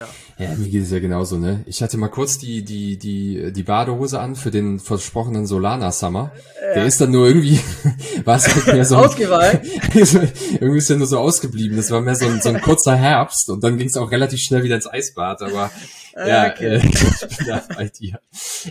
[0.00, 0.08] ja.
[0.38, 1.62] Ja, mir geht es ja genauso, ne?
[1.66, 6.32] Ich hatte mal kurz die, die, die, die Badehose an für den versprochenen Solana Summer.
[6.60, 6.74] Ja.
[6.74, 7.60] Der ist dann nur irgendwie,
[8.24, 8.96] war es halt mehr so.
[8.96, 9.62] Ausgeweiht?
[9.94, 11.76] irgendwie ist der nur so ausgeblieben.
[11.76, 14.40] Das war mehr so ein, so ein kurzer Herbst und dann ging es auch relativ
[14.40, 15.70] schnell wieder ins Eisbad, aber,
[16.14, 16.76] ah, ja, okay.
[16.76, 18.20] äh, ja, dir.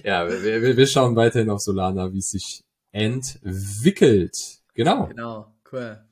[0.04, 4.36] ja wir, wir, wir schauen weiterhin auf Solana, wie es sich entwickelt.
[4.74, 5.08] Genau.
[5.08, 6.04] Genau, cool.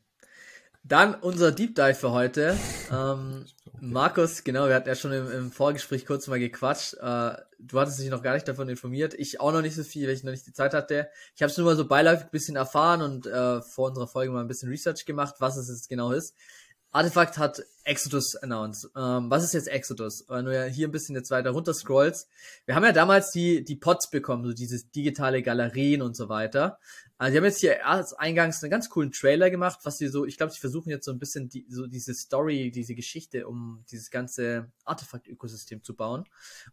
[0.91, 2.57] Dann unser Deep Dive für heute.
[2.93, 3.45] Ähm,
[3.79, 6.95] Markus, genau, wir hatten ja schon im, im Vorgespräch kurz mal gequatscht.
[6.95, 9.13] Äh, du hattest dich noch gar nicht davon informiert.
[9.13, 11.07] Ich auch noch nicht so viel, weil ich noch nicht die Zeit hatte.
[11.33, 14.33] Ich habe es nur mal so beiläufig ein bisschen erfahren und äh, vor unserer Folge
[14.33, 16.35] mal ein bisschen Research gemacht, was es jetzt genau ist.
[16.91, 18.91] Artefakt hat Exodus announced.
[18.97, 20.25] Ähm, was ist jetzt Exodus?
[20.27, 22.27] Wenn du ja hier ein bisschen jetzt weiter runter scrollst.
[22.65, 26.77] Wir haben ja damals die, die Pods bekommen, so diese digitale Galerien und so weiter.
[27.21, 30.25] Also, die haben jetzt hier erst eingangs einen ganz coolen Trailer gemacht, was sie so,
[30.25, 33.85] ich glaube, sie versuchen jetzt so ein bisschen die, so diese Story, diese Geschichte um
[33.91, 36.23] dieses ganze Artefakt-Ökosystem zu bauen.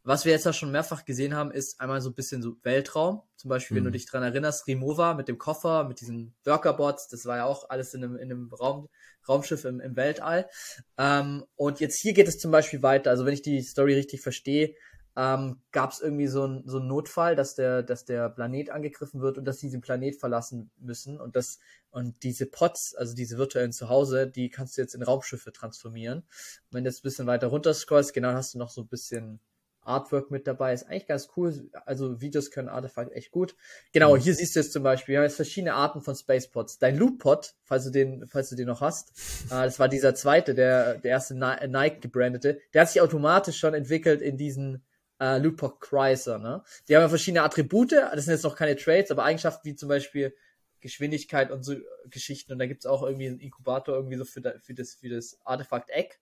[0.04, 3.20] Was wir jetzt ja schon mehrfach gesehen haben, ist einmal so ein bisschen so Weltraum.
[3.36, 3.76] Zum Beispiel, mhm.
[3.76, 3.92] wenn du mhm.
[3.92, 7.92] dich dran erinnerst, Remova mit dem Koffer, mit diesen Workerbots, das war ja auch alles
[7.92, 8.88] in einem, in einem Raum,
[9.28, 10.48] Raumschiff im, im Weltall.
[10.96, 13.10] Ähm, und jetzt hier geht es zum Beispiel weiter.
[13.10, 14.74] Also wenn ich die Story richtig verstehe,
[15.18, 19.36] ähm, gab es irgendwie so einen so Notfall, dass der, dass der Planet angegriffen wird
[19.36, 21.58] und dass sie diesen Planet verlassen müssen und das
[21.90, 26.18] und diese Pots, also diese virtuellen Zuhause, die kannst du jetzt in Raumschiffe transformieren.
[26.18, 26.26] Und
[26.70, 29.40] wenn du jetzt ein bisschen weiter runter scrollst, genau hast du noch so ein bisschen
[29.82, 30.72] Artwork mit dabei.
[30.72, 31.68] Ist eigentlich ganz cool.
[31.84, 33.56] Also Videos können Artefakt echt gut.
[33.92, 34.20] Genau, mhm.
[34.20, 36.78] hier siehst du jetzt zum Beispiel, wir haben jetzt verschiedene Arten von Spacepods.
[36.78, 39.10] Dein Lootpod, falls du den, falls du den noch hast,
[39.46, 43.74] äh, das war dieser zweite, der, der erste Nike gebrandete, der hat sich automatisch schon
[43.74, 44.84] entwickelt in diesen
[45.20, 46.62] äh, Lootpod Chrysler, ne?
[46.88, 49.88] Die haben ja verschiedene Attribute, das sind jetzt noch keine Trades, aber Eigenschaften wie zum
[49.88, 50.34] Beispiel
[50.80, 51.74] Geschwindigkeit und so
[52.06, 52.52] Geschichten.
[52.52, 55.38] Und da gibt's auch irgendwie einen Inkubator irgendwie so für, da, für das, für das
[55.44, 56.16] Artefakt Egg.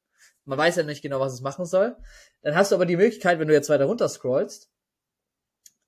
[0.45, 1.97] Man weiß ja nicht genau, was es machen soll.
[2.43, 4.71] Dann hast du aber die Möglichkeit, wenn du jetzt weiter runter scrollst,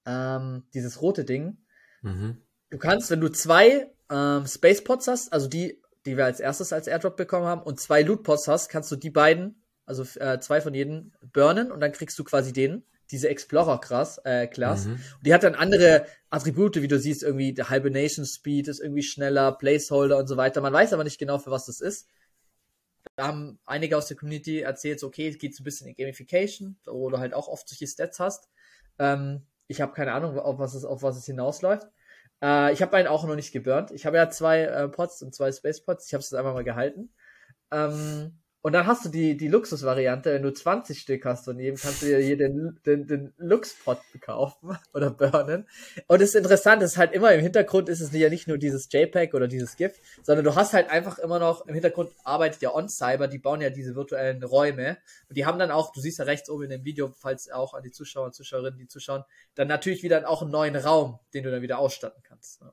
[0.04, 1.58] ähm, dieses rote Ding,
[2.02, 2.42] mhm.
[2.70, 6.86] du kannst, wenn du zwei ähm, Spacepods hast, also die, die wir als erstes als
[6.86, 10.74] Airdrop bekommen haben, und zwei Lootpods hast, kannst du die beiden, also äh, zwei von
[10.74, 14.86] jedem, burnen und dann kriegst du quasi den diese Explorer krass, äh, Class.
[14.86, 14.92] Mhm.
[14.92, 19.02] Und die hat dann andere Attribute, wie du siehst, irgendwie der Hibernation Speed ist irgendwie
[19.02, 20.60] schneller, Placeholder und so weiter.
[20.60, 22.08] Man weiß aber nicht genau, für was das ist.
[23.16, 26.76] Da haben einige aus der Community erzählt, okay, es geht so ein bisschen in Gamification,
[26.86, 28.48] wo du halt auch oft solche Stats hast.
[28.98, 31.86] Ähm, ich habe keine Ahnung, auf was es, auf was es hinausläuft.
[32.42, 33.90] Äh, ich habe einen auch noch nicht geburnt.
[33.90, 36.06] Ich habe ja zwei äh, Pods und zwei Space Pods.
[36.06, 37.12] Ich habe es jetzt einfach mal gehalten.
[37.70, 38.38] Ähm,
[38.68, 42.02] und dann hast du die, die Luxusvariante, wenn du 20 Stück hast von jedem, kannst
[42.02, 45.66] du dir hier den, den, den Luxpot kaufen oder burnen.
[46.06, 49.32] Und das Interessante ist halt immer im Hintergrund ist es ja nicht nur dieses JPEG
[49.32, 53.26] oder dieses GIF, sondern du hast halt einfach immer noch, im Hintergrund arbeitet ja OnCyber,
[53.26, 54.98] die bauen ja diese virtuellen Räume.
[55.30, 57.72] Und die haben dann auch, du siehst ja rechts oben in dem Video, falls auch
[57.72, 61.42] an die Zuschauer und Zuschauerinnen, die zuschauen, dann natürlich wieder auch einen neuen Raum, den
[61.42, 62.60] du dann wieder ausstatten kannst.
[62.60, 62.70] Ne?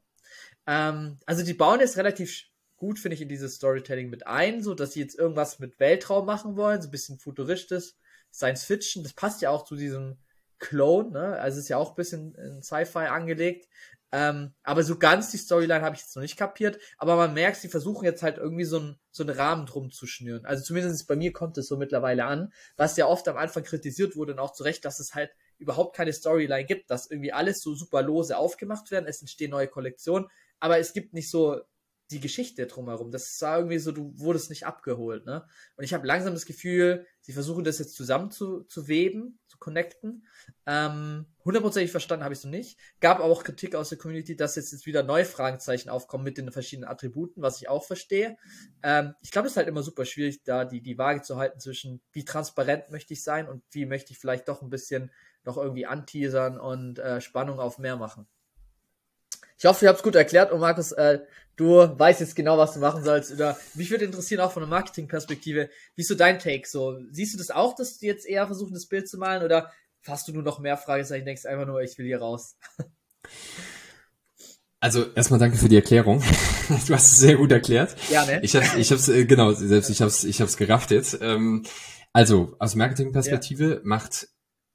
[0.67, 4.73] Ähm, also die bauen jetzt relativ gut, finde ich, in dieses Storytelling mit ein, so
[4.73, 7.93] dass sie jetzt irgendwas mit Weltraum machen wollen, so ein bisschen futuristisch,
[8.31, 10.17] Science Fiction, das passt ja auch zu diesem
[10.59, 11.39] Clone, ne?
[11.39, 13.67] Also ist ja auch ein bisschen in Sci-Fi angelegt.
[14.11, 16.79] Ähm, aber so ganz die Storyline habe ich jetzt noch nicht kapiert.
[16.97, 20.07] Aber man merkt, sie versuchen jetzt halt irgendwie so, ein, so einen Rahmen drum zu
[20.07, 20.45] schnüren.
[20.45, 24.15] Also zumindest bei mir kommt es so mittlerweile an, was ja oft am Anfang kritisiert
[24.15, 27.61] wurde und auch zu Recht, dass es halt überhaupt keine Storyline gibt, dass irgendwie alles
[27.61, 30.27] so super lose aufgemacht werden, es entstehen neue Kollektionen,
[30.59, 31.61] aber es gibt nicht so
[32.11, 33.11] die Geschichte drumherum.
[33.11, 35.45] Das war irgendwie so, du wurdest nicht abgeholt, ne?
[35.75, 39.57] Und ich habe langsam das Gefühl, sie versuchen das jetzt zusammen zu, zu weben, zu
[39.57, 40.27] connecten.
[40.67, 42.79] Ähm, hundertprozentig verstanden habe ich noch nicht.
[42.99, 46.51] Gab auch Kritik aus der Community, dass jetzt, jetzt wieder neue Fragezeichen aufkommen mit den
[46.51, 48.37] verschiedenen Attributen, was ich auch verstehe.
[48.83, 51.59] Ähm, ich glaube, es ist halt immer super schwierig, da die, die Waage zu halten
[51.59, 55.11] zwischen, wie transparent möchte ich sein und wie möchte ich vielleicht doch ein bisschen
[55.43, 58.27] noch irgendwie anteasern und äh, Spannung auf mehr machen.
[59.57, 61.19] Ich hoffe, ich habe es gut erklärt und Markus, äh,
[61.55, 63.31] du weißt jetzt genau, was du machen sollst.
[63.31, 66.67] Oder mich würde interessieren, auch von der Marketingperspektive, wie ist so dein Take?
[66.67, 69.71] So, siehst du das auch, dass du jetzt eher versuchen, das Bild zu malen oder
[70.05, 72.57] hast du nur noch mehr Fragezeichen, denkst einfach nur, ich will hier raus?
[74.81, 76.21] Also erstmal danke für die Erklärung.
[76.87, 77.95] Du hast es sehr gut erklärt.
[78.09, 78.39] Ja, ne?
[78.43, 81.17] Ich habe ich hab's, äh, genau, selbst ich hab's, ich hab's gerafft jetzt.
[81.21, 81.63] Ähm,
[82.13, 83.79] also aus Marketingperspektive ja.
[83.83, 84.27] macht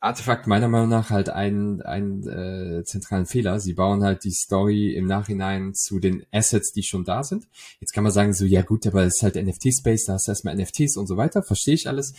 [0.03, 3.61] Artefakt meiner Meinung nach halt einen, einen äh, zentralen Fehler.
[3.61, 7.47] Sie bauen halt die Story im Nachhinein zu den Assets, die schon da sind.
[7.81, 10.33] Jetzt kann man sagen, so, ja gut, aber es ist halt NFT-Space, da hast du
[10.33, 12.15] erstmal NFTs und so weiter, verstehe ich alles.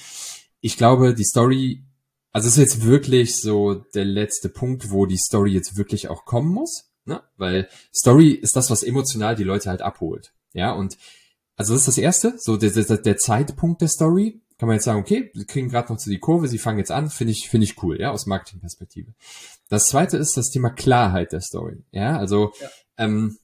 [0.59, 1.83] Ich glaube, die Story,
[2.31, 6.53] also ist jetzt wirklich so der letzte Punkt, wo die Story jetzt wirklich auch kommen
[6.53, 7.23] muss, ne?
[7.37, 10.33] Weil Story ist das, was emotional die Leute halt abholt.
[10.53, 10.97] Ja, und
[11.55, 14.85] also das ist das Erste, so der, der, der Zeitpunkt der Story kann man jetzt
[14.85, 17.49] sagen, okay, sie kriegen gerade noch zu die Kurve, sie fangen jetzt an, finde ich,
[17.49, 19.11] finde ich cool, ja, aus Marketingperspektive.
[19.69, 21.83] Das zweite ist das Thema Klarheit der Story.
[21.91, 22.69] Ja, also ja.
[22.97, 23.39] Ähm,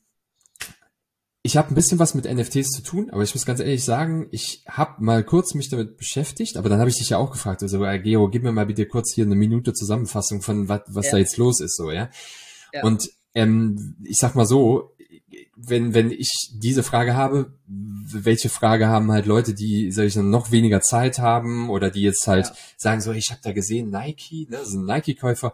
[1.41, 4.27] ich habe ein bisschen was mit NFTs zu tun, aber ich muss ganz ehrlich sagen,
[4.29, 7.63] ich habe mal kurz mich damit beschäftigt, aber dann habe ich dich ja auch gefragt,
[7.63, 11.07] also äh, Geo, gib mir mal bitte kurz hier eine Minute Zusammenfassung von was, was
[11.07, 11.13] ja.
[11.13, 12.11] da jetzt los ist, so, ja.
[12.73, 12.83] ja.
[12.83, 14.95] Und ähm, ich sag mal so,
[15.55, 20.51] wenn, wenn ich diese Frage habe, welche Frage haben halt Leute, die, sag ich, noch
[20.51, 22.55] weniger Zeit haben oder die jetzt halt ja.
[22.77, 25.53] sagen so, ich habe da gesehen, Nike, ne, so ein Nike-Käufer,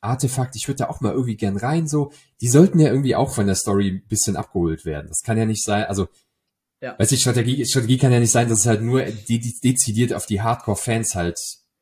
[0.00, 3.32] Artefakt, ich würde da auch mal irgendwie gern rein, so, die sollten ja irgendwie auch
[3.32, 5.08] von der Story ein bisschen abgeholt werden.
[5.08, 6.08] Das kann ja nicht sein, also,
[6.80, 6.98] ja.
[6.98, 10.12] weiß ich, Strategie, Strategie kann ja nicht sein, dass es halt nur de de dezidiert
[10.12, 11.38] auf die Hardcore-Fans halt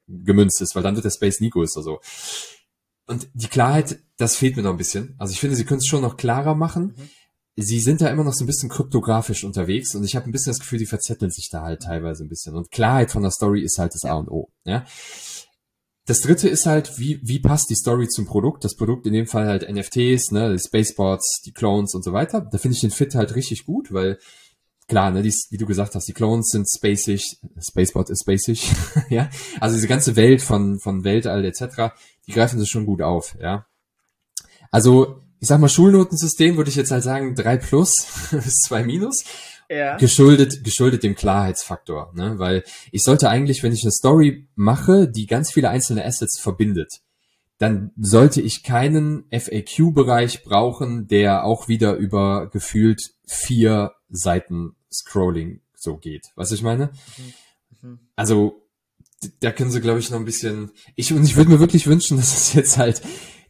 [0.06, 2.00] gemünzt ist, weil dann wird der Space nie größer, so.
[3.06, 5.16] Und die Klarheit, das fehlt mir noch ein bisschen.
[5.18, 6.94] Also ich finde, sie können es schon noch klarer machen.
[6.96, 7.10] Mhm
[7.56, 10.52] sie sind da immer noch so ein bisschen kryptografisch unterwegs und ich habe ein bisschen
[10.52, 12.54] das Gefühl, die verzetteln sich da halt teilweise ein bisschen.
[12.54, 14.50] Und Klarheit von der Story ist halt das A und O.
[14.64, 14.84] Ja.
[16.06, 18.64] Das dritte ist halt, wie, wie passt die Story zum Produkt?
[18.64, 22.40] Das Produkt in dem Fall halt NFTs, ne, die Spaceboards, die Clones und so weiter.
[22.40, 24.18] Da finde ich den Fit halt richtig gut, weil
[24.88, 28.72] klar, ne, die, wie du gesagt hast, die Clones sind spacig, Spaceboard ist spacig,
[29.08, 29.30] ja.
[29.60, 31.94] Also diese ganze Welt von, von Weltall etc.,
[32.26, 33.66] die greifen sie schon gut auf, ja.
[34.72, 39.24] Also ich sag mal, Schulnotensystem würde ich jetzt halt sagen, drei plus bis zwei minus.
[39.68, 39.96] Ja.
[39.96, 42.40] Geschuldet, geschuldet dem Klarheitsfaktor, ne?
[42.40, 47.00] Weil ich sollte eigentlich, wenn ich eine Story mache, die ganz viele einzelne Assets verbindet,
[47.59, 55.98] dann sollte ich keinen FAQ-Bereich brauchen, der auch wieder über gefühlt vier Seiten Scrolling so
[55.98, 56.26] geht.
[56.35, 56.90] Was ich meine?
[57.16, 57.88] Mhm.
[57.88, 57.98] Mhm.
[58.16, 58.66] Also,
[59.38, 60.72] da können sie, glaube ich, noch ein bisschen.
[60.96, 63.03] Ich, und ich würde mir wirklich wünschen, dass es jetzt halt,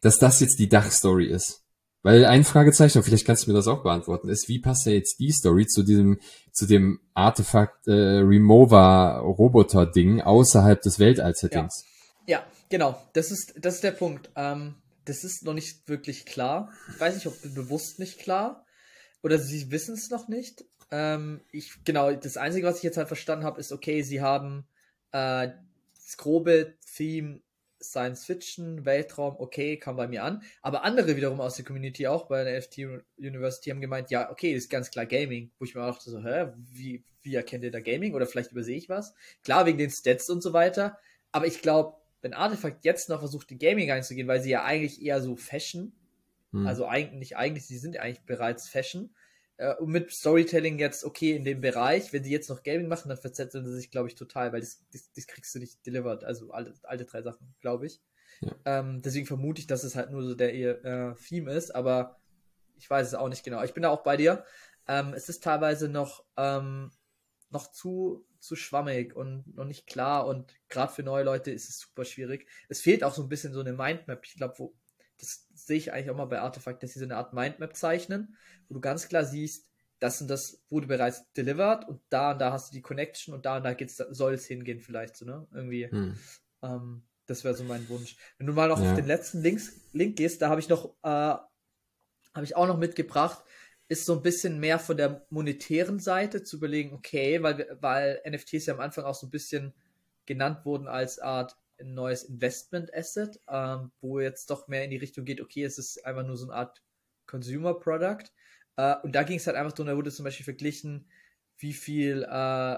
[0.02, 1.62] dass das jetzt die Dachstory ist.
[2.02, 5.18] Weil ein Fragezeichen, vielleicht kannst du mir das auch beantworten, ist, wie passt ja jetzt
[5.20, 6.18] die Story zu diesem,
[6.50, 11.84] zu dem Artefakt äh, Remover Roboter Ding außerhalb des Weltall-Settings?
[12.26, 12.38] Ja.
[12.38, 13.00] ja, genau.
[13.12, 14.30] Das ist, das ist der Punkt.
[14.34, 16.72] Ähm, das ist noch nicht wirklich klar.
[16.94, 18.64] Ich weiß nicht, ob bewusst nicht klar
[19.22, 20.64] oder sie wissen es noch nicht.
[20.90, 24.66] Ähm, ich, genau, das Einzige, was ich jetzt halt verstanden habe, ist, okay, sie haben
[25.12, 25.48] äh,
[25.94, 27.40] das grobe Theme
[27.82, 30.42] Science Fiction, Weltraum, okay, kam bei mir an.
[30.62, 32.78] Aber andere wiederum aus der Community, auch bei der FT
[33.18, 35.50] University, haben gemeint, ja, okay, das ist ganz klar Gaming.
[35.58, 38.14] Wo ich mir dachte so, hä, wie, wie erkennt ihr da Gaming?
[38.14, 39.14] Oder vielleicht übersehe ich was?
[39.42, 40.98] Klar, wegen den Stats und so weiter.
[41.32, 45.02] Aber ich glaube, wenn Artifact jetzt noch versucht, in Gaming reinzugehen, weil sie ja eigentlich
[45.02, 45.92] eher so Fashion,
[46.52, 46.66] hm.
[46.66, 49.10] also eigentlich, nicht eigentlich, sie sind eigentlich bereits Fashion,
[49.60, 52.12] äh, und mit Storytelling jetzt okay in dem Bereich.
[52.12, 54.82] Wenn sie jetzt noch Gaming machen, dann verzetteln sie sich, glaube ich, total, weil das,
[54.92, 56.24] das, das, kriegst du nicht delivered.
[56.24, 58.00] Also alle, alle drei Sachen, glaube ich.
[58.40, 58.52] Ja.
[58.64, 62.20] Ähm, deswegen vermute ich, dass es halt nur so der äh, Theme ist, aber
[62.78, 63.62] ich weiß es auch nicht genau.
[63.62, 64.44] Ich bin da auch bei dir.
[64.88, 66.90] Ähm, es ist teilweise noch, ähm,
[67.50, 71.80] noch zu, zu schwammig und noch nicht klar und gerade für neue Leute ist es
[71.80, 72.46] super schwierig.
[72.70, 74.24] Es fehlt auch so ein bisschen so eine Mindmap.
[74.24, 74.74] Ich glaube, wo
[75.20, 78.36] das sehe ich eigentlich auch mal bei Artefakt, dass sie so eine Art Mindmap zeichnen,
[78.68, 79.70] wo du ganz klar siehst,
[80.00, 83.44] das und das wurde bereits delivered und da und da hast du die Connection und
[83.44, 85.46] da und da geht's, soll es hingehen vielleicht so, ne?
[85.52, 85.90] Irgendwie.
[85.90, 86.16] Hm.
[86.62, 88.16] Ähm, das wäre so mein Wunsch.
[88.38, 88.90] Wenn du mal noch ja.
[88.90, 91.44] auf den letzten Links, Link gehst, da habe ich noch, äh, habe
[92.42, 93.44] ich auch noch mitgebracht,
[93.88, 98.66] ist so ein bisschen mehr von der monetären Seite zu überlegen, okay, weil, weil NFTs
[98.66, 99.74] ja am Anfang auch so ein bisschen
[100.26, 104.96] genannt wurden als Art ein neues Investment Asset, ähm, wo jetzt doch mehr in die
[104.96, 106.82] Richtung geht, okay, es ist einfach nur so eine Art
[107.26, 108.24] Consumer Product.
[108.76, 111.08] Äh, und da ging es halt einfach darum, da wurde zum Beispiel verglichen,
[111.58, 112.76] wie viel äh,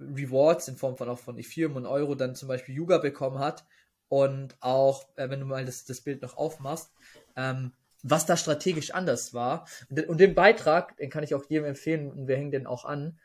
[0.00, 3.64] Rewards in Form von auch von Ethereum und Euro dann zum Beispiel Yuga bekommen hat.
[4.08, 6.92] Und auch, äh, wenn du mal das, das Bild noch aufmachst,
[7.36, 9.66] ähm, was da strategisch anders war.
[9.88, 12.84] Und, und, den Beitrag, den kann ich auch jedem empfehlen und wir hängen den auch
[12.84, 13.18] an.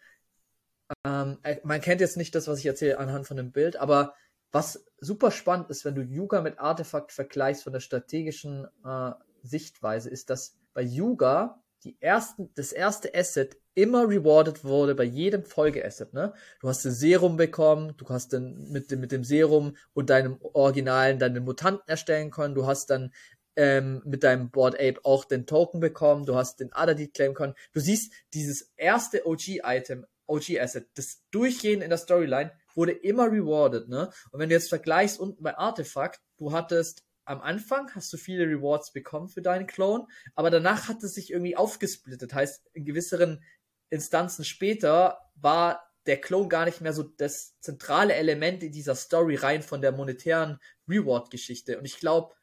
[1.05, 4.15] Ähm, äh, man kennt jetzt nicht das, was ich erzähle anhand von dem Bild, aber
[4.51, 9.11] was super spannend ist, wenn du Yuga mit Artefakt vergleichst von der strategischen äh,
[9.43, 15.43] Sichtweise, ist, dass bei Yuga die ersten, das erste Asset immer rewarded wurde bei jedem
[15.43, 16.33] Folgeasset, ne?
[16.59, 20.37] Du hast ein Serum bekommen, du hast dann mit dem, mit dem Serum und deinem
[20.41, 23.11] Originalen deinen Mutanten erstellen können, du hast dann
[23.55, 27.55] ähm, mit deinem Board Ape auch den Token bekommen, du hast den Adadit claim können.
[27.73, 34.11] Du siehst dieses erste OG-Item, OG-Asset, das Durchgehen in der Storyline wurde immer rewarded, ne?
[34.31, 38.45] Und wenn du jetzt vergleichst unten bei Artefakt, du hattest am Anfang hast du viele
[38.45, 42.33] Rewards bekommen für deinen Clone, aber danach hat es sich irgendwie aufgesplittet.
[42.33, 43.43] Heißt, in gewisseren
[43.89, 49.35] Instanzen später war der Clone gar nicht mehr so das zentrale Element in dieser Story
[49.35, 51.77] rein von der monetären Reward-Geschichte.
[51.77, 52.33] Und ich glaube,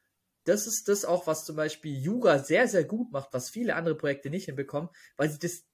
[0.44, 3.96] das ist das auch, was zum Beispiel Yuga sehr, sehr gut macht, was viele andere
[3.96, 5.64] Projekte nicht hinbekommen, weil sie das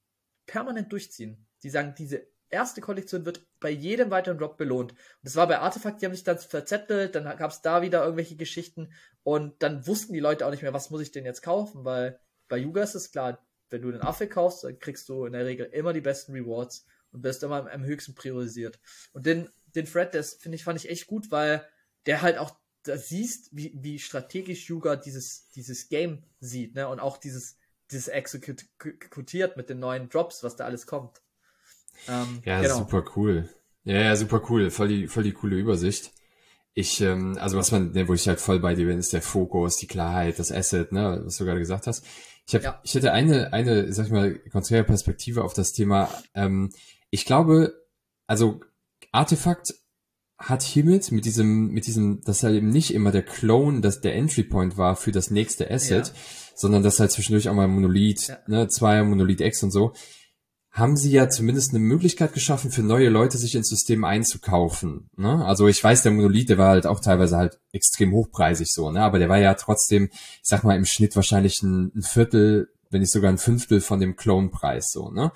[0.46, 1.46] permanent durchziehen.
[1.62, 4.92] Die sagen, diese erste Kollektion wird bei jedem weiteren Drop belohnt.
[4.92, 8.02] Und das war bei Artefakt, die haben sich dann verzettelt, dann gab es da wieder
[8.02, 8.92] irgendwelche Geschichten
[9.22, 12.18] und dann wussten die Leute auch nicht mehr, was muss ich denn jetzt kaufen, weil
[12.48, 15.46] bei Yuga ist es klar, wenn du den Affe kaufst, dann kriegst du in der
[15.46, 18.78] Regel immer die besten Rewards und wirst immer am höchsten priorisiert.
[19.12, 21.66] Und den, den Thread, das finde ich, fand ich echt gut, weil
[22.06, 26.86] der halt auch da siehst, wie, wie strategisch Yuga dieses, dieses Game sieht, ne?
[26.86, 27.56] Und auch dieses,
[27.90, 31.22] dieses exekutiert mit den neuen Drops, was da alles kommt.
[32.08, 32.78] Ähm, ja, genau.
[32.78, 33.48] super cool.
[33.84, 34.70] Ja, ja, super cool.
[34.70, 36.12] Voll die, voll die coole Übersicht.
[36.72, 39.22] Ich, ähm, also was man, ne, wo ich halt voll bei dir bin, ist der
[39.22, 42.04] Fokus, die Klarheit, das Asset, ne, was du gerade gesagt hast.
[42.46, 42.80] Ich habe, ja.
[42.82, 46.10] ich hätte eine, eine, sag ich mal, konträre Perspektive auf das Thema.
[46.34, 46.70] Ähm,
[47.10, 47.74] ich glaube,
[48.26, 48.60] also
[49.12, 49.74] Artefakt
[50.36, 54.16] hat hiermit mit diesem, mit diesem, dass halt eben nicht immer der Clone, dass der
[54.16, 56.14] Entry Point war für das nächste Asset, ja.
[56.56, 58.38] sondern dass halt zwischendurch auch mal Monolith, ja.
[58.48, 59.92] ne, zwei Monolith X und so
[60.74, 65.08] haben sie ja zumindest eine Möglichkeit geschaffen, für neue Leute sich ins System einzukaufen.
[65.16, 65.46] Ne?
[65.46, 69.00] Also ich weiß, der Monolith, der war halt auch teilweise halt extrem hochpreisig so, ne?
[69.00, 73.02] aber der war ja trotzdem, ich sag mal, im Schnitt wahrscheinlich ein, ein Viertel, wenn
[73.02, 75.10] nicht sogar ein Fünftel von dem Clone-Preis so.
[75.10, 75.30] Ne?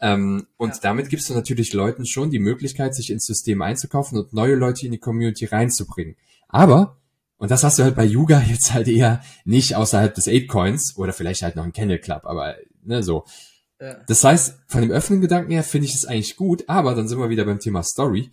[0.00, 0.80] Ähm, und ja.
[0.80, 4.86] damit gibst du natürlich Leuten schon die Möglichkeit, sich ins System einzukaufen und neue Leute
[4.86, 6.14] in die Community reinzubringen.
[6.48, 6.98] Aber
[7.36, 10.96] und das hast du halt bei Yuga jetzt halt eher nicht außerhalb des Ape Coins
[10.96, 12.54] oder vielleicht halt noch ein Kennel Club, aber
[12.84, 13.24] ne, so.
[14.06, 17.18] Das heißt, von dem offenen Gedanken her finde ich es eigentlich gut, aber dann sind
[17.18, 18.30] wir wieder beim Thema Story.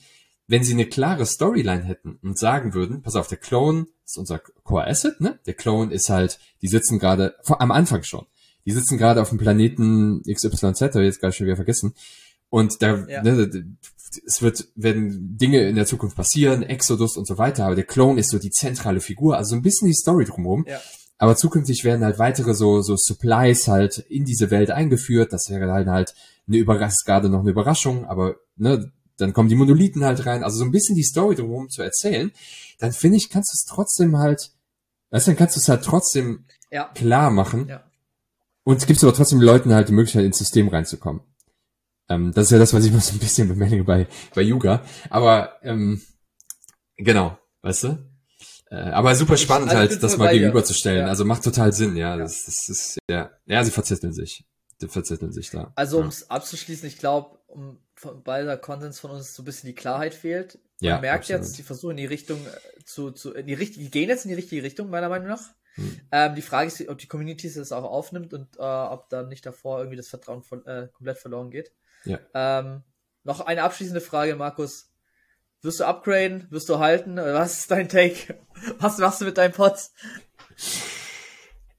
[0.47, 4.39] Wenn sie eine klare Storyline hätten und sagen würden, pass auf, der Clone ist unser
[4.39, 5.39] Core Asset, ne?
[5.45, 8.25] Der Clone ist halt, die sitzen gerade, am Anfang schon,
[8.65, 11.95] die sitzen gerade auf dem Planeten XYZ, habe ich jetzt gerade schon wieder vergessen.
[12.49, 13.23] Und da, ja.
[13.23, 13.49] ne,
[14.25, 18.19] es wird, werden Dinge in der Zukunft passieren, Exodus und so weiter, aber der Clone
[18.19, 20.65] ist so die zentrale Figur, also so ein bisschen die Story drumherum.
[20.67, 20.79] Ja.
[21.17, 25.31] Aber zukünftig werden halt weitere so, so Supplies halt in diese Welt eingeführt.
[25.31, 26.13] Das wäre dann halt
[26.47, 30.43] eine Überraschung, gerade noch eine Überraschung, aber ne, dann kommen die Monolithen halt rein.
[30.43, 32.31] Also so ein bisschen die Story drumherum zu erzählen,
[32.79, 34.51] dann finde ich, kannst du es trotzdem halt,
[35.11, 36.89] weißt du, dann kannst du es halt trotzdem ja.
[36.93, 37.67] klar machen.
[37.67, 37.83] Ja.
[38.63, 41.21] Und gibst aber trotzdem Leuten halt die Möglichkeit, ins System reinzukommen.
[42.09, 44.83] Ähm, das ist ja das, was ich mal so ein bisschen bemängele bei, bei Yuga.
[45.09, 46.01] Aber ähm,
[46.97, 48.14] genau, weißt du?
[48.69, 51.01] Äh, aber super spannend ich, also halt, das mal gegenüberzustellen.
[51.01, 51.07] Ja.
[51.07, 52.15] Also macht total Sinn, ja.
[52.15, 52.17] ja.
[52.17, 53.31] Das, das ist, ja.
[53.45, 54.45] Ja, sie verzetteln sich.
[54.81, 55.71] Die verzetteln sich da.
[55.75, 57.79] Also, um es abzuschließen, ich glaube, um,
[58.23, 60.59] bei der Konsens von uns so ein bisschen die Klarheit fehlt.
[60.81, 61.41] Man ja, merkt absolut.
[61.41, 64.25] jetzt, die versuchen in die Richtung äh, zu, zu, in die Richtung, die gehen jetzt
[64.25, 65.53] in die richtige Richtung, meiner Meinung nach.
[65.75, 66.01] Hm.
[66.11, 69.45] Ähm, die Frage ist, ob die Community das auch aufnimmt und äh, ob dann nicht
[69.45, 71.71] davor irgendwie das Vertrauen von, äh, komplett verloren geht.
[72.03, 72.19] Ja.
[72.33, 72.83] Ähm,
[73.23, 74.91] noch eine abschließende Frage, Markus.
[75.65, 76.45] Wirst du upgraden?
[76.51, 77.17] Wirst du halten?
[77.17, 78.35] Was ist dein Take?
[78.77, 79.93] Was machst du mit deinen Pots?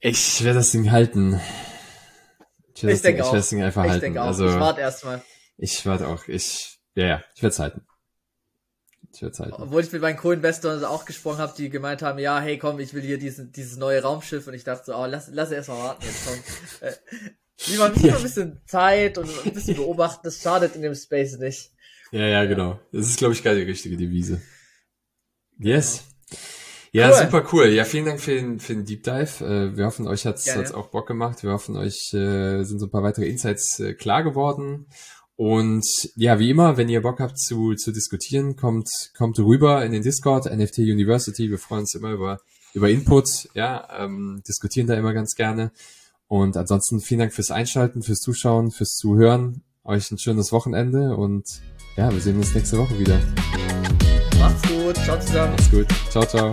[0.00, 1.40] Ich werde das Ding halten.
[2.74, 3.28] Ich, ich denke auch.
[3.28, 4.02] Ich werde das Ding einfach ich halten.
[4.02, 4.26] Denke auch.
[4.26, 5.22] Also, ich warte erstmal.
[5.56, 6.26] Ich warte auch.
[6.26, 7.86] Ich, ja, ja, ich werde es halten.
[9.12, 9.62] Ich werde halten.
[9.62, 12.92] Obwohl ich mit meinen Co-Investoren auch gesprochen habe, die gemeint haben, ja, hey, komm, ich
[12.92, 15.78] will hier diesen, dieses neue Raumschiff und ich dachte so, oh, lass, lass erst mal
[15.78, 16.88] warten jetzt, komm.
[16.88, 16.92] äh,
[17.70, 21.70] lieber, lieber ein bisschen Zeit und ein bisschen beobachten, das schadet in dem Space nicht.
[22.12, 22.78] Ja, ja, genau.
[22.92, 24.40] Das ist, glaube ich, gar die richtige Devise.
[25.58, 26.04] Yes.
[26.92, 27.24] Ja, cool.
[27.24, 27.66] super cool.
[27.66, 29.44] Ja, vielen Dank für den, für den Deep Dive.
[29.44, 31.42] Äh, wir hoffen, euch hat's, hat's auch Bock gemacht.
[31.42, 34.86] Wir hoffen, euch äh, sind so ein paar weitere Insights äh, klar geworden.
[35.36, 35.84] Und
[36.14, 40.02] ja, wie immer, wenn ihr Bock habt zu, zu diskutieren, kommt, kommt rüber in den
[40.02, 41.50] Discord, NFT University.
[41.50, 42.40] Wir freuen uns immer über,
[42.72, 45.72] über Input, ja, ähm, diskutieren da immer ganz gerne.
[46.28, 49.62] Und ansonsten vielen Dank fürs Einschalten, fürs Zuschauen, fürs Zuhören.
[49.86, 51.60] Euch ein schönes Wochenende und
[51.96, 53.20] ja, wir sehen uns nächste Woche wieder.
[54.38, 55.52] Macht's gut, ciao zusammen.
[55.52, 56.50] Macht's gut, ciao, ciao.